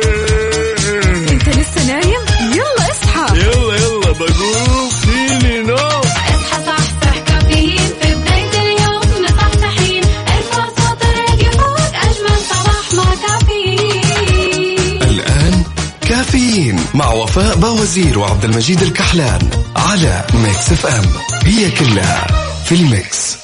كافيين 16.24 16.80
مع 16.94 17.12
وفاء 17.12 17.56
باوزير 17.56 18.18
وعبد 18.18 18.44
المجيد 18.44 18.82
الكحلان 18.82 19.50
على 19.76 20.26
Mix 20.34 20.72
FM. 20.72 21.04
هي 21.44 21.70
كلها 21.70 22.26
في 22.64 22.74
ال 22.74 22.88
mix. 22.88 23.43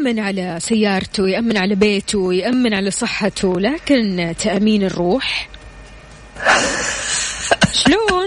يأمن 0.00 0.20
على 0.20 0.58
سيارته 0.60 1.28
يأمن 1.28 1.56
على 1.56 1.74
بيته 1.74 2.34
يأمن 2.34 2.74
على 2.74 2.90
صحته 2.90 3.60
لكن 3.60 4.34
تأمين 4.38 4.82
الروح؟ 4.82 5.48
شلون؟ 7.72 8.26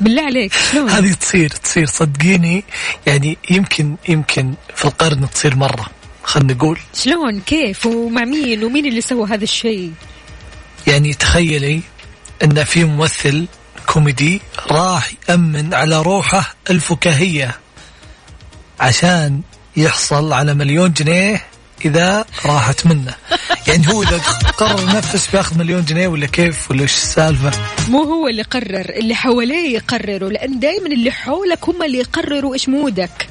بالله 0.00 0.22
عليك 0.22 0.52
شلون؟ 0.52 0.90
هذه 0.90 1.12
تصير 1.12 1.48
تصير 1.48 1.86
صدقيني 1.86 2.64
يعني 3.06 3.38
يمكن 3.50 3.96
يمكن 4.08 4.54
في 4.74 4.84
القرن 4.84 5.30
تصير 5.30 5.56
مرة. 5.56 5.86
خلينا 6.22 6.52
نقول. 6.52 6.78
شلون؟ 6.94 7.40
كيف؟ 7.40 7.86
ومع 7.86 8.24
مين؟ 8.24 8.64
ومين 8.64 8.86
اللي 8.86 9.00
سوى 9.00 9.28
هذا 9.28 9.44
الشيء؟ 9.44 9.92
يعني 10.86 11.14
تخيلي 11.14 11.80
أن 12.44 12.64
في 12.64 12.84
ممثل 12.84 13.46
كوميدي 13.86 14.40
راح 14.70 15.12
يأمن 15.28 15.74
على 15.74 16.02
روحه 16.02 16.54
الفكاهية 16.70 17.58
عشان 18.80 19.40
يحصل 19.76 20.32
على 20.32 20.54
مليون 20.54 20.92
جنيه 20.92 21.42
إذا 21.84 22.24
راحت 22.46 22.86
منه. 22.86 23.14
يعني 23.66 23.88
هو 23.88 24.02
إذا 24.02 24.18
قرر 24.58 24.86
نفس 24.86 25.28
بياخذ 25.32 25.58
مليون 25.58 25.84
جنيه 25.84 26.08
ولا 26.08 26.26
كيف 26.26 26.70
ولا 26.70 26.82
إيش 26.82 26.94
السالفة؟ 26.94 27.50
مو 27.88 28.02
هو 28.02 28.28
اللي 28.28 28.42
قرر 28.42 28.90
اللي 28.90 29.14
حواليه 29.14 29.74
يقرروا 29.74 30.30
لأن 30.30 30.58
دائما 30.60 30.86
اللي 30.86 31.10
حولك 31.10 31.68
هم 31.68 31.82
اللي 31.82 31.98
يقرروا 31.98 32.54
إيش 32.54 32.68
مودك. 32.68 33.28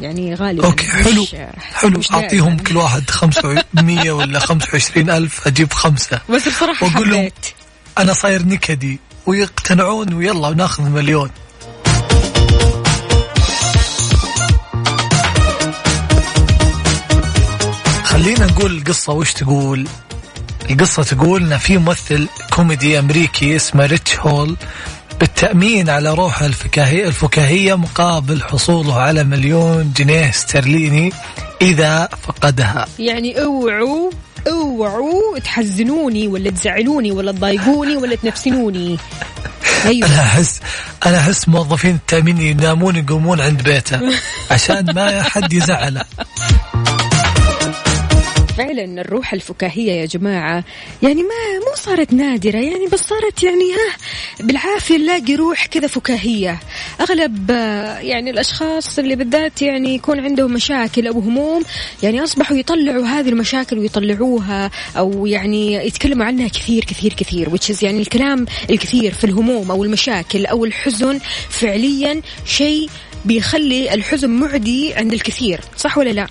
يعني 0.00 0.34
غالبا 0.34 0.66
أوكي 0.66 0.86
حلو 0.86 1.22
مش- 1.22 1.36
حلو. 1.74 1.98
مش 1.98 2.08
دائماً. 2.08 2.56
كل 2.66 2.76
واحد 2.76 3.10
خمسة 3.10 3.64
مية 3.74 4.12
ولا 4.12 4.38
خمسة 4.38 4.68
وعشرين 4.72 5.10
ألف 5.10 5.46
أجيب 5.46 5.72
خمسة. 5.72 6.20
بس 6.30 6.48
بصراحة 6.48 6.86
وأقول 6.86 7.10
لهم 7.10 7.30
أنا 7.98 8.12
صاير 8.12 8.42
نكدي 8.46 9.00
ويقتنعون 9.26 10.12
ويلا 10.14 10.48
وناخذ 10.48 10.82
مليون. 10.82 11.30
خلينا 18.24 18.46
نقول 18.46 18.76
القصة 18.78 19.12
وش 19.12 19.32
تقول؟ 19.32 19.88
القصة 20.70 21.02
تقول 21.02 21.42
إن 21.42 21.58
في 21.58 21.78
ممثل 21.78 22.28
كوميدي 22.52 22.98
أمريكي 22.98 23.56
اسمه 23.56 23.86
ريتش 23.86 24.18
هول 24.18 24.56
بالتأمين 25.20 25.90
على 25.90 26.14
روحه 26.14 26.46
الفكاهية, 26.46 27.06
الفكاهية 27.08 27.74
مقابل 27.74 28.42
حصوله 28.42 29.00
على 29.00 29.24
مليون 29.24 29.92
جنيه 29.96 30.28
استرليني 30.28 31.12
إذا 31.62 32.08
فقدها. 32.22 32.86
يعني 32.98 33.42
اوعوا 33.42 34.10
اوعوا 34.48 35.38
تحزنوني 35.38 36.28
ولا 36.28 36.50
تزعلوني 36.50 37.12
ولا 37.12 37.32
تضايقوني 37.32 37.96
ولا 37.96 38.16
تنفسنوني. 38.16 38.98
أيوه. 39.84 40.08
أنا 40.08 40.20
أحس 40.20 40.60
أنا 41.06 41.18
أحس 41.18 41.48
موظفين 41.48 41.94
التأمين 41.94 42.40
ينامون 42.40 42.96
يقومون 42.96 43.40
عند 43.40 43.62
بيته 43.62 44.00
عشان 44.50 44.94
ما 44.94 45.22
حد 45.22 45.52
يزعله. 45.52 46.04
فعلا 48.58 49.00
الروح 49.00 49.32
الفكاهية 49.32 49.92
يا 49.92 50.06
جماعة. 50.06 50.64
يعني 51.02 51.22
ما 51.22 51.58
مو 51.68 51.74
صارت 51.74 52.12
نادرة. 52.12 52.58
يعني 52.58 52.86
بس 52.86 53.00
صارت 53.00 53.42
يعني 53.42 53.72
ها 53.72 53.96
بالعافية 54.40 54.96
نلاقي 54.96 55.34
روح 55.34 55.66
كذا 55.66 55.86
فكاهية. 55.86 56.60
أغلب 57.00 57.50
يعني 58.00 58.30
الأشخاص 58.30 58.98
اللي 58.98 59.16
بالذات 59.16 59.62
يعني 59.62 59.94
يكون 59.94 60.20
عندهم 60.20 60.52
مشاكل 60.52 61.06
أو 61.06 61.18
هموم 61.18 61.62
يعني 62.02 62.24
أصبحوا 62.24 62.56
يطلعوا 62.56 63.06
هذه 63.06 63.28
المشاكل 63.28 63.78
ويطلعوها 63.78 64.70
أو 64.96 65.26
يعني 65.26 65.74
يتكلموا 65.74 66.26
عنها 66.26 66.48
كثير 66.48 66.84
كثير 66.84 67.12
كثير 67.12 67.56
is 67.56 67.82
يعني 67.82 68.00
الكلام 68.00 68.46
الكثير 68.70 69.12
في 69.14 69.24
الهموم 69.24 69.70
أو 69.70 69.84
المشاكل 69.84 70.46
أو 70.46 70.64
الحزن 70.64 71.20
فعليا 71.48 72.20
شيء 72.46 72.88
بيخلي 73.24 73.94
الحزن 73.94 74.30
معدي 74.30 74.94
عند 74.94 75.12
الكثير. 75.12 75.60
صح 75.76 75.98
ولا 75.98 76.10
لا؟ 76.10 76.26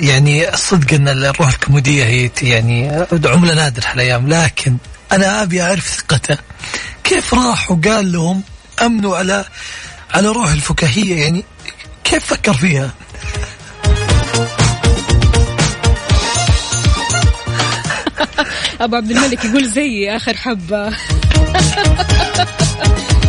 يعني 0.00 0.54
الصدق 0.54 0.94
إن 0.94 1.08
الروح 1.08 1.48
الكوميدية 1.48 2.04
هي 2.04 2.30
يعني 2.42 3.06
عمله 3.24 3.54
نادره 3.54 3.86
هالايام 3.86 4.28
لكن 4.28 4.76
أنا 5.12 5.42
أبي 5.42 5.62
أعرف 5.62 5.88
ثقته. 5.88 6.38
كيف 7.04 7.34
راح 7.34 7.70
وقال 7.70 8.12
لهم 8.12 8.42
أمنوا 8.82 9.16
على 9.16 9.44
على 10.14 10.28
روح 10.28 10.50
الفكاهية؟ 10.50 11.22
يعني 11.22 11.44
كيف 12.04 12.24
فكر 12.24 12.54
فيها؟ 12.54 12.90
أبو 18.80 18.96
عبد 18.96 19.10
الملك 19.10 19.44
يقول 19.44 19.68
زيي 19.68 20.16
آخر 20.16 20.34
حبة. 20.36 20.86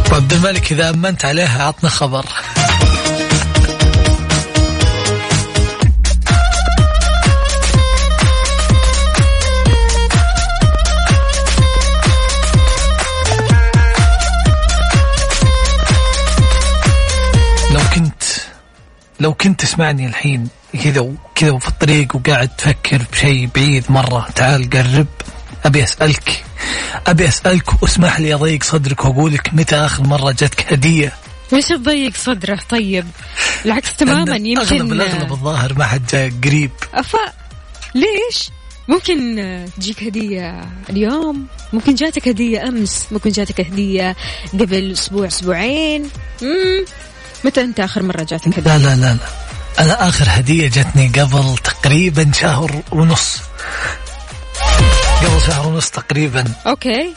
أبو 0.05 0.15
عبد 0.15 0.33
الملك 0.33 0.71
إذا 0.71 0.89
أمنت 0.89 1.25
عليها 1.25 1.63
عطنا 1.63 1.89
خبر. 1.89 2.25
لو 19.19 19.33
كنت 19.33 19.59
تسمعني 19.59 20.07
الحين 20.07 20.47
كذا 20.83 21.01
وكذا 21.01 21.51
وفي 21.51 21.67
الطريق 21.67 22.15
وقاعد 22.15 22.47
تفكر 22.47 23.01
بشيء 23.11 23.49
بعيد 23.55 23.83
مرة 23.89 24.27
تعال 24.35 24.69
قرب. 24.69 25.07
أبي 25.65 25.83
أسألك 25.83 26.43
أبي 27.07 27.27
أسألك 27.27 27.83
واسمح 27.83 28.19
لي 28.19 28.33
أضيق 28.33 28.63
صدرك 28.63 29.05
وأقول 29.05 29.33
لك 29.33 29.53
متى 29.53 29.75
آخر 29.75 30.03
مرة 30.03 30.31
جتك 30.31 30.73
هدية؟ 30.73 31.13
ليش 31.51 31.67
تضيق 31.67 32.13
صدره 32.15 32.59
طيب. 32.69 33.05
بالعكس 33.63 33.95
تماما 33.95 34.35
يمكن 34.35 34.59
أغلب 34.61 34.91
الأغلب 34.93 35.31
الظاهر 35.31 35.73
ما 35.73 35.85
حد 35.85 36.05
جاء 36.11 36.31
قريب. 36.43 36.71
أفا 36.93 37.33
ليش؟ 37.95 38.49
ممكن 38.87 39.65
تجيك 39.77 40.03
هدية 40.03 40.61
اليوم 40.89 41.47
ممكن 41.73 41.95
جاتك 41.95 42.27
هدية 42.27 42.67
أمس 42.67 43.05
ممكن 43.11 43.29
جاتك 43.29 43.61
هدية 43.61 44.15
قبل 44.53 44.91
أسبوع 44.91 45.27
أسبوعين. 45.27 46.09
مم. 46.41 46.85
متى 47.43 47.61
أنت 47.61 47.79
آخر 47.79 48.03
مرة 48.03 48.23
جاتك 48.23 48.59
هدية؟ 48.59 48.77
لا 48.77 48.77
لا 48.77 48.95
لا 48.95 49.13
لا. 49.13 49.17
أنا 49.79 50.07
آخر 50.09 50.25
هدية 50.29 50.67
جتني 50.67 51.07
قبل 51.07 51.57
تقريبا 51.57 52.31
شهر 52.35 52.81
ونص. 52.91 53.37
قبل 55.21 55.41
شهر 55.47 55.67
ونص 55.67 55.89
تقريبا. 55.89 56.45
أوكي. 56.67 57.13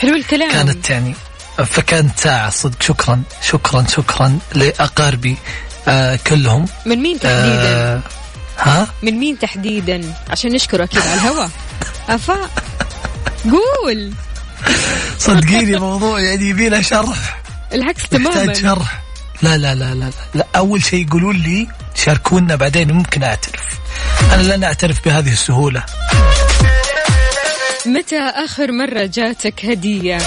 حلو 0.00 0.16
الكلام. 0.16 0.52
كانت 0.52 0.90
يعني 0.90 1.14
فكانت 1.66 2.20
ساعة 2.20 2.50
صدق. 2.50 2.82
شكرا 2.82 3.22
شكرا 3.42 3.84
شكرا 3.88 4.38
لأقاربي 4.54 5.36
آه 5.88 6.18
كلهم. 6.26 6.66
من 6.86 6.98
مين 6.98 7.20
تحديدا؟ 7.20 7.74
آه 7.74 8.00
ها؟ 8.58 8.86
من 9.02 9.12
مين 9.18 9.38
تحديدا؟ 9.38 10.14
عشان 10.30 10.52
نشكره 10.52 10.84
أكيد 10.84 11.02
على 11.02 11.14
الهواء. 11.14 11.50
أفا. 12.08 12.36
قول. 13.50 14.12
صدقيني 15.18 15.78
موضوع 15.78 16.20
يعني 16.20 16.48
يبي 16.48 16.68
له 16.68 16.80
شرح. 16.82 17.42
العكس 17.72 18.02
يحتاج 18.02 18.22
تماما. 18.22 18.54
شرح. 18.54 19.02
لا 19.42 19.56
لا 19.56 19.74
لا 19.74 19.94
لا 19.94 19.94
لا, 19.94 20.10
لا. 20.34 20.46
أول 20.56 20.82
شيء 20.82 21.06
يقولون 21.06 21.36
لي 21.36 21.68
شاركونا 21.94 22.56
بعدين 22.56 22.92
ممكن 22.92 23.22
أعترف. 23.22 23.62
أنا 24.32 24.42
لن 24.42 24.64
أعترف 24.64 25.04
بهذه 25.04 25.32
السهولة. 25.32 25.84
متى 27.86 28.18
آخر 28.18 28.72
مرة 28.72 29.10
جاتك 29.14 29.64
هدية؟ 29.64 30.18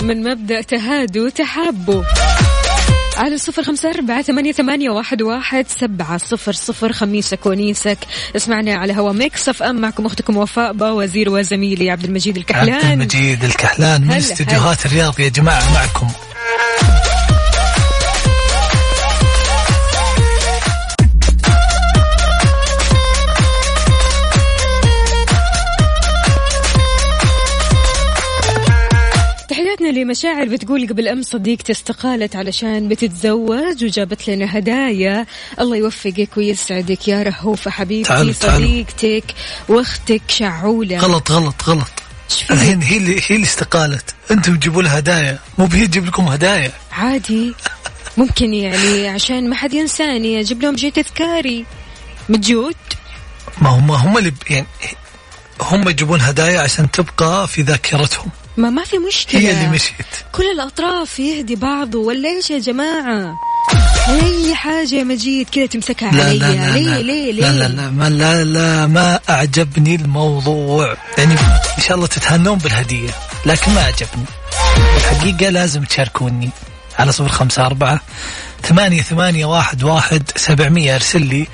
من 0.00 0.22
مبدأ 0.22 0.60
تهادوا 0.62 1.30
تحابوا 1.30 2.04
على 3.16 3.38
صفر 3.38 3.62
خمسة 3.62 3.90
أربعة 3.90 4.22
ثمانية, 4.22 4.52
ثمانية 4.52 4.90
واحد, 4.90 5.22
واحد 5.22 5.66
سبعة 5.80 6.18
صفر 6.18 6.52
صفر 6.52 6.92
خميسك 6.92 7.46
ونيسك 7.46 7.98
اسمعنا 8.36 8.74
على 8.74 8.96
هوا 8.96 9.12
Mix 9.12 9.48
FM. 9.48 9.76
معكم 9.80 10.06
أختكم 10.06 10.36
وفاء 10.36 10.72
باوزير 10.72 11.30
وزميلي 11.30 11.90
عبد 11.90 12.04
المجيد 12.04 12.38
عبد 12.38 12.50
الكحلان 12.50 12.92
المجيد 12.92 13.44
الكحلان 13.44 14.02
من 14.02 14.12
استديوهات 14.12 14.86
الرياض 14.86 15.20
يا 15.20 15.28
جماعة 15.28 15.72
معكم. 15.74 16.08
لمشاعر 30.12 30.44
بتقول 30.44 30.88
قبل 30.88 31.08
أمس 31.08 31.26
صديقتي 31.26 31.72
استقالت 31.72 32.36
علشان 32.36 32.88
بتتزوج 32.88 33.84
وجابت 33.84 34.28
لنا 34.28 34.58
هدايا. 34.58 35.26
الله 35.60 35.76
يوفقك 35.76 36.28
ويسعدك. 36.36 37.08
يا 37.08 37.22
رهوفة 37.22 37.70
حبيبتي 37.70 38.08
تعالوا، 38.08 38.32
تعالوا. 38.32 38.66
صديقتك 38.66 39.34
واختك 39.68 40.22
شعولة. 40.28 40.98
غلط 40.98 41.30
غلط 41.30 41.62
غلط؟ 41.64 41.90
الحين 42.50 42.82
هي 42.82 42.96
اللي 42.96 43.20
هي 43.20 43.36
اللي 43.36 43.46
استقالت. 43.46 44.14
أنتم 44.30 44.56
تجيبوا 44.56 44.82
لها 44.82 44.98
هدايا. 44.98 45.38
مو 45.58 45.66
بهي 45.66 45.86
تجيب 45.86 46.06
لكم 46.06 46.22
هدايا. 46.22 46.72
عادي. 46.92 47.54
ممكن 48.16 48.54
يعني 48.54 49.08
عشان 49.08 49.50
ما 49.50 49.56
حد 49.56 49.74
ينساني. 49.74 50.40
أجيب 50.40 50.62
لهم 50.62 50.76
شيء 50.76 50.92
تذكاري. 50.92 51.64
متجود 52.28 52.76
ما 53.60 53.70
هم 53.70 53.90
هم 53.90 54.18
اللي 54.18 54.32
يعني 54.50 54.66
هم 55.60 55.88
يجيبون 55.88 56.20
هدايا 56.20 56.60
عشان 56.60 56.90
تبقى 56.90 57.48
في 57.48 57.62
ذاكرتهم. 57.62 58.30
ما 58.56 58.70
ما 58.70 58.84
في 58.84 58.98
مشكلة. 58.98 59.40
هي 59.40 59.52
اللي 59.52 59.68
مشيت. 59.68 60.06
كل 60.32 60.50
الأطراف 60.50 61.18
يهدي 61.18 61.56
بعضه 61.56 61.98
ولا 61.98 62.28
إيش 62.28 62.50
يا 62.50 62.58
جماعة؟ 62.58 63.34
أي 64.08 64.54
حاجة 64.54 64.94
يا 64.94 65.04
مجيد 65.04 65.48
كذا 65.50 65.66
تمسكها 65.66 66.12
لا 66.12 66.24
علي. 66.24 66.38
لا 66.38 66.46
لا 66.54 66.72
ليه 66.72 66.82
لا. 66.82 67.02
ليه 67.02 67.32
ليه 67.32 67.50
لا 67.50 67.52
لا 67.52 67.68
لا 67.68 67.90
ما 67.90 68.08
لا 68.08 68.44
لا 68.44 68.86
ما 68.86 69.20
أعجبني 69.30 69.94
الموضوع. 69.94 70.96
يعني 71.18 71.34
إن 71.78 71.82
شاء 71.82 71.96
الله 71.96 72.06
تتهنون 72.06 72.58
بالهدية 72.58 73.10
لكن 73.46 73.72
ما 73.74 73.82
أعجبني. 73.82 74.24
الحقيقة 74.96 75.50
لازم 75.50 75.84
تشاركوني 75.84 76.50
على 76.98 77.12
صفر 77.12 77.28
خمسة 77.28 77.66
أربعة 77.66 78.00
ثمانية 78.62 79.02
ثمانية 79.02 79.44
واحد 79.44 79.84
واحد 79.84 80.30
سبعمية. 80.36 80.94
أرسل 80.94 81.26
لي 81.26 81.46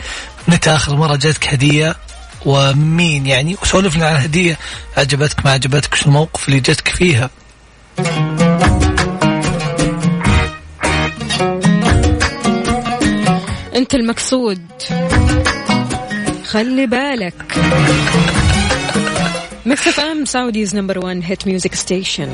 متى 0.49 0.71
آخر 0.71 0.97
مرة 0.97 1.17
جاتك 1.17 1.49
هدية. 1.49 1.97
ومين 2.47 3.27
يعني؟ 3.27 3.57
وسولف 3.63 3.97
لنا 3.97 4.07
عن 4.07 4.17
هدية. 4.17 4.59
عجبتك 4.97 5.45
ما 5.45 5.51
عجبتك؟ 5.53 5.93
وش 5.93 6.07
الموقف 6.07 6.49
اللي 6.49 6.61
جاتك 6.61 6.89
فيها؟ 6.89 7.31
أنت 13.77 13.95
المقصود. 13.95 14.59
خلي 16.45 16.87
بالك. 16.87 17.35
Mix 19.67 19.89
FM 19.89 20.25
Saudi's 20.25 20.77
number 20.77 20.99
1 20.99 21.21
hit 21.25 21.47
music 21.47 21.75
station 21.75 22.33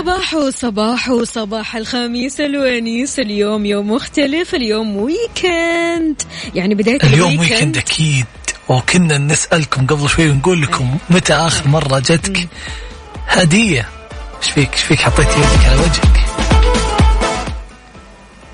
صباح 0.00 0.48
صباح 0.48 1.12
صباح 1.22 1.76
الخميس 1.76 2.40
الونيس. 2.40 3.18
اليوم 3.18 3.66
يوم 3.66 3.90
مختلف 3.92 4.54
اليوم 4.54 4.96
weekend 4.96 6.22
يعني 6.54 6.74
بداية 6.74 6.98
اليوم 7.02 7.38
ويكند 7.38 7.76
أكيد. 7.76 8.26
وكنا 8.68 9.18
نسألكم 9.18 9.86
قبل 9.86 10.08
شوي 10.08 10.30
ونقول 10.30 10.62
لكم 10.62 10.98
متى 11.10 11.32
آخر 11.32 11.68
مرة 11.68 11.98
جتك؟ 11.98 12.48
هدية. 13.28 13.88
إيش 14.42 14.50
فيك؟ 14.50 14.72
إيش 14.72 14.82
فيك؟ 14.82 14.98
حطيت 14.98 15.28
يدك 15.28 15.64
على 15.66 15.80
وجهك. 15.80 16.20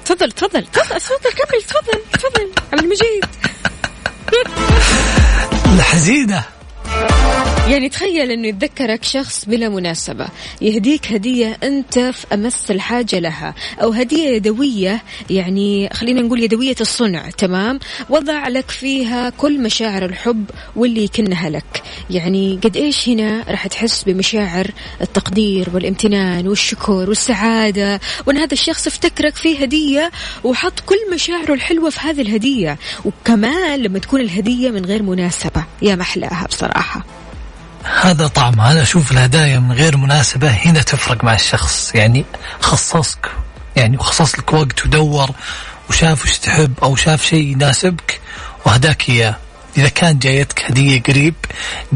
تفضل 0.04 0.32
تفضل 0.32 0.66
تفضل 0.66 1.00
تفضل 1.00 1.30
كمل 1.30 1.62
تفضل 1.62 2.00
تفضل. 2.12 2.50
عبد 2.72 2.82
المجيد. 2.82 3.24
الحزينة 5.74 6.44
يعني 7.68 7.88
تخيل 7.88 8.30
أنه 8.30 8.48
يتذكرك 8.48 9.04
شخص 9.04 9.44
بلا 9.44 9.68
مناسبة. 9.68 10.26
يهديك 10.60 11.12
هدية 11.12 11.58
أنت 11.62 11.98
في 11.98 12.26
أمس 12.34 12.70
الحاجة 12.70 13.18
لها 13.18 13.54
أو 13.82 13.90
هدية 13.90 14.28
يدوية 14.28 15.02
يعني 15.30 15.90
خلينا 15.92 16.22
نقول 16.22 16.42
يدوية 16.42 16.74
الصنع 16.80 17.30
تمام؟ 17.30 17.78
وضع 18.10 18.48
لك 18.48 18.70
فيها 18.70 19.30
كل 19.30 19.62
مشاعر 19.62 20.04
الحب 20.04 20.44
واللي 20.76 21.04
يكنها 21.04 21.50
لك. 21.50 21.82
يعني 22.10 22.60
قد 22.64 22.76
إيش 22.76 23.08
هنا 23.08 23.44
راح 23.48 23.66
تحس 23.66 24.02
بمشاعر 24.02 24.70
التقدير 25.00 25.68
والامتنان 25.74 26.48
والشكر 26.48 27.08
والسعادة 27.08 28.00
وأن 28.26 28.36
هذا 28.36 28.52
الشخص 28.52 28.86
افتكرك 28.86 29.36
فيه 29.36 29.62
هدية 29.62 30.10
وحط 30.44 30.80
كل 30.80 31.14
مشاعره 31.14 31.54
الحلوة 31.54 31.90
في 31.90 32.00
هذه 32.00 32.20
الهدية. 32.20 32.78
وكمان 33.04 33.82
لما 33.82 33.98
تكون 33.98 34.20
الهدية 34.20 34.70
من 34.70 34.84
غير 34.84 35.02
مناسبة. 35.02 35.64
يا 35.82 35.94
محلاها 35.94 36.46
بصراحة. 36.46 36.85
هذا 38.02 38.26
طعم 38.26 38.60
أنا 38.60 38.82
أشوف 38.82 39.12
الهدايا 39.12 39.58
من 39.58 39.72
غير 39.72 39.96
مناسبة 39.96 40.50
هنا 40.50 40.82
تفرق 40.82 41.24
مع 41.24 41.34
الشخص. 41.34 41.94
يعني 41.94 42.24
خصصك 42.60 43.30
يعني 43.76 43.96
وخصص 43.96 44.38
لك 44.38 44.52
وقت 44.52 44.86
ودور 44.86 45.30
وشاف 45.90 46.24
وش 46.24 46.38
تحب 46.38 46.74
أو 46.82 46.96
شاف 46.96 47.24
شيء 47.24 47.46
يناسبك 47.52 48.20
وهداك 48.64 49.08
إياه. 49.08 49.36
إذا 49.78 49.88
كان 49.88 50.18
جايتك 50.18 50.64
هدية 50.64 51.02
قريب 51.02 51.34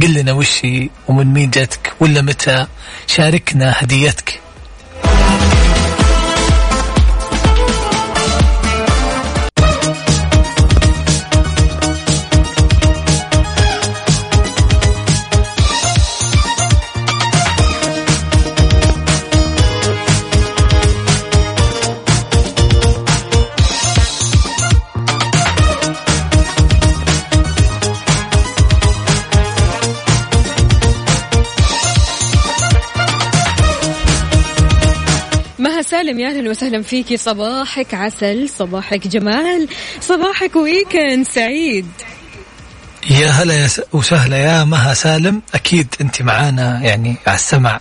قل 0.03 0.15
لنا 0.15 0.33
وش 0.33 0.61
ومن 1.09 1.33
مين 1.33 1.51
جاتك 1.51 1.93
ولا 2.01 2.23
متى 2.23 2.67
شاركنا 3.07 3.75
هديتك. 3.77 4.41
سالم 36.01 36.21
يا 36.21 36.29
أهلا 36.29 36.51
وسهلا 36.51 36.83
فيكي 36.83 37.17
صباحك 37.17 37.95
عسل 37.95 38.49
صباحك 38.49 39.09
جمال 39.09 39.69
صباحك 40.01 40.57
ويكند 40.57 41.27
سعيد. 41.27 41.87
يا 43.11 43.29
هلا 43.29 43.69
وسهلا 43.93 44.37
يا 44.37 44.65
مها 44.65 44.95
سالم. 44.95 45.43
أكيد 45.55 45.95
أنت 46.01 46.23
معانا 46.23 46.81
يعني 46.83 47.17
على 47.27 47.35
السمع 47.35 47.81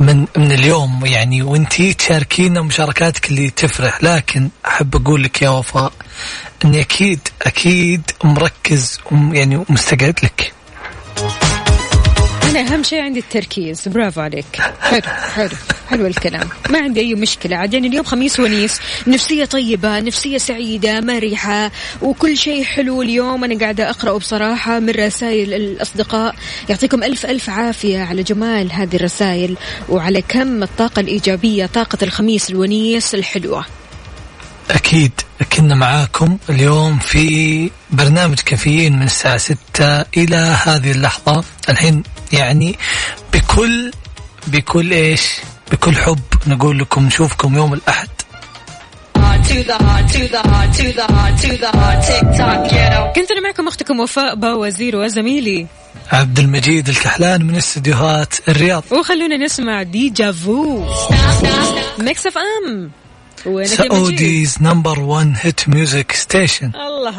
من 0.00 0.26
من 0.36 0.52
اليوم 0.52 1.06
يعني 1.06 1.42
وأنت 1.42 1.82
تشاركينا 1.82 2.62
مشاركاتك 2.62 3.30
اللي 3.30 3.50
تفرح. 3.50 4.04
لكن 4.04 4.48
أحب 4.66 4.96
أقول 4.96 5.22
لك 5.22 5.42
يا 5.42 5.48
وفاء 5.48 5.92
إني 6.64 6.80
أكيد 6.80 7.20
أكيد 7.42 8.02
مركز 8.24 9.00
يعني 9.32 9.64
مستقعد 9.68 10.18
لك. 10.22 10.52
أنا 12.54 12.74
أهم 12.74 12.82
شيء 12.82 13.00
عندي 13.00 13.18
التركيز. 13.20 13.88
برافو 13.88 14.20
عليك. 14.20 14.60
حلو 14.80 15.02
حلو 15.34 15.56
حلو 15.90 16.06
الكلام. 16.06 16.48
ما 16.70 16.78
عندي 16.78 17.00
أي 17.00 17.14
مشكلة. 17.14 17.56
عاد 17.56 17.74
يعني 17.74 17.88
اليوم 17.88 18.04
خميس 18.04 18.40
ونيس. 18.40 18.80
نفسية 19.06 19.44
طيبة 19.44 20.00
نفسية 20.00 20.38
سعيدة 20.38 21.00
مرحة 21.00 21.70
وكل 22.02 22.36
شيء 22.36 22.64
حلو 22.64 23.02
اليوم. 23.02 23.44
أنا 23.44 23.58
قاعدة 23.60 23.90
أقرأ 23.90 24.18
بصراحة 24.18 24.78
من 24.78 24.90
رسائل 24.90 25.54
الأصدقاء. 25.54 26.34
يعطيكم 26.68 27.02
ألف 27.02 27.26
ألف 27.26 27.50
عافية 27.50 28.00
على 28.00 28.22
جمال 28.22 28.72
هذه 28.72 28.96
الرسائل 28.96 29.56
وعلى 29.88 30.22
كم 30.22 30.62
الطاقة 30.62 31.00
الإيجابية 31.00 31.66
طاقة 31.66 31.98
الخميس 32.02 32.50
الونيس 32.50 33.14
الحلوة. 33.14 33.64
أكيد 34.70 35.12
كنا 35.56 35.74
معاكم 35.74 36.38
اليوم 36.50 36.98
في 36.98 37.70
برنامج 37.90 38.38
كافيين 38.40 38.96
من 38.96 39.02
الساعة 39.02 39.36
6 39.36 39.56
إلى 40.16 40.56
هذه 40.66 40.90
اللحظة. 40.90 41.44
الحين 41.68 42.02
يعني 42.34 42.78
بكل 43.32 43.90
بكل 44.46 44.92
إيش؟ 44.92 45.32
بكل 45.72 45.96
حب 45.96 46.18
نقول 46.46 46.78
لكم 46.78 47.06
نشوفكم 47.06 47.56
يوم 47.56 47.74
الأحد. 47.74 48.08
كنت 53.16 53.30
أنا 53.30 53.40
معكم 53.40 53.68
أختكم 53.68 54.00
وفاء 54.00 54.34
باوزير 54.34 54.96
وزميلي. 54.96 55.66
عبد 56.12 56.38
المجيد 56.38 56.88
الكحلان 56.88 57.46
من 57.46 57.56
استديوهات 57.56 58.34
الرياض. 58.48 58.84
وخلونا 58.92 59.36
نسمع 59.36 59.82
Déjà 59.82 60.32
Vu. 60.32 60.84
Mix 61.98 62.26
FM 62.26 62.90
Saudi's 63.64 64.56
number 64.60 65.00
1 65.00 65.34
hit 65.40 65.68
music 65.68 66.12
station 66.12 66.72
الله 66.86 67.10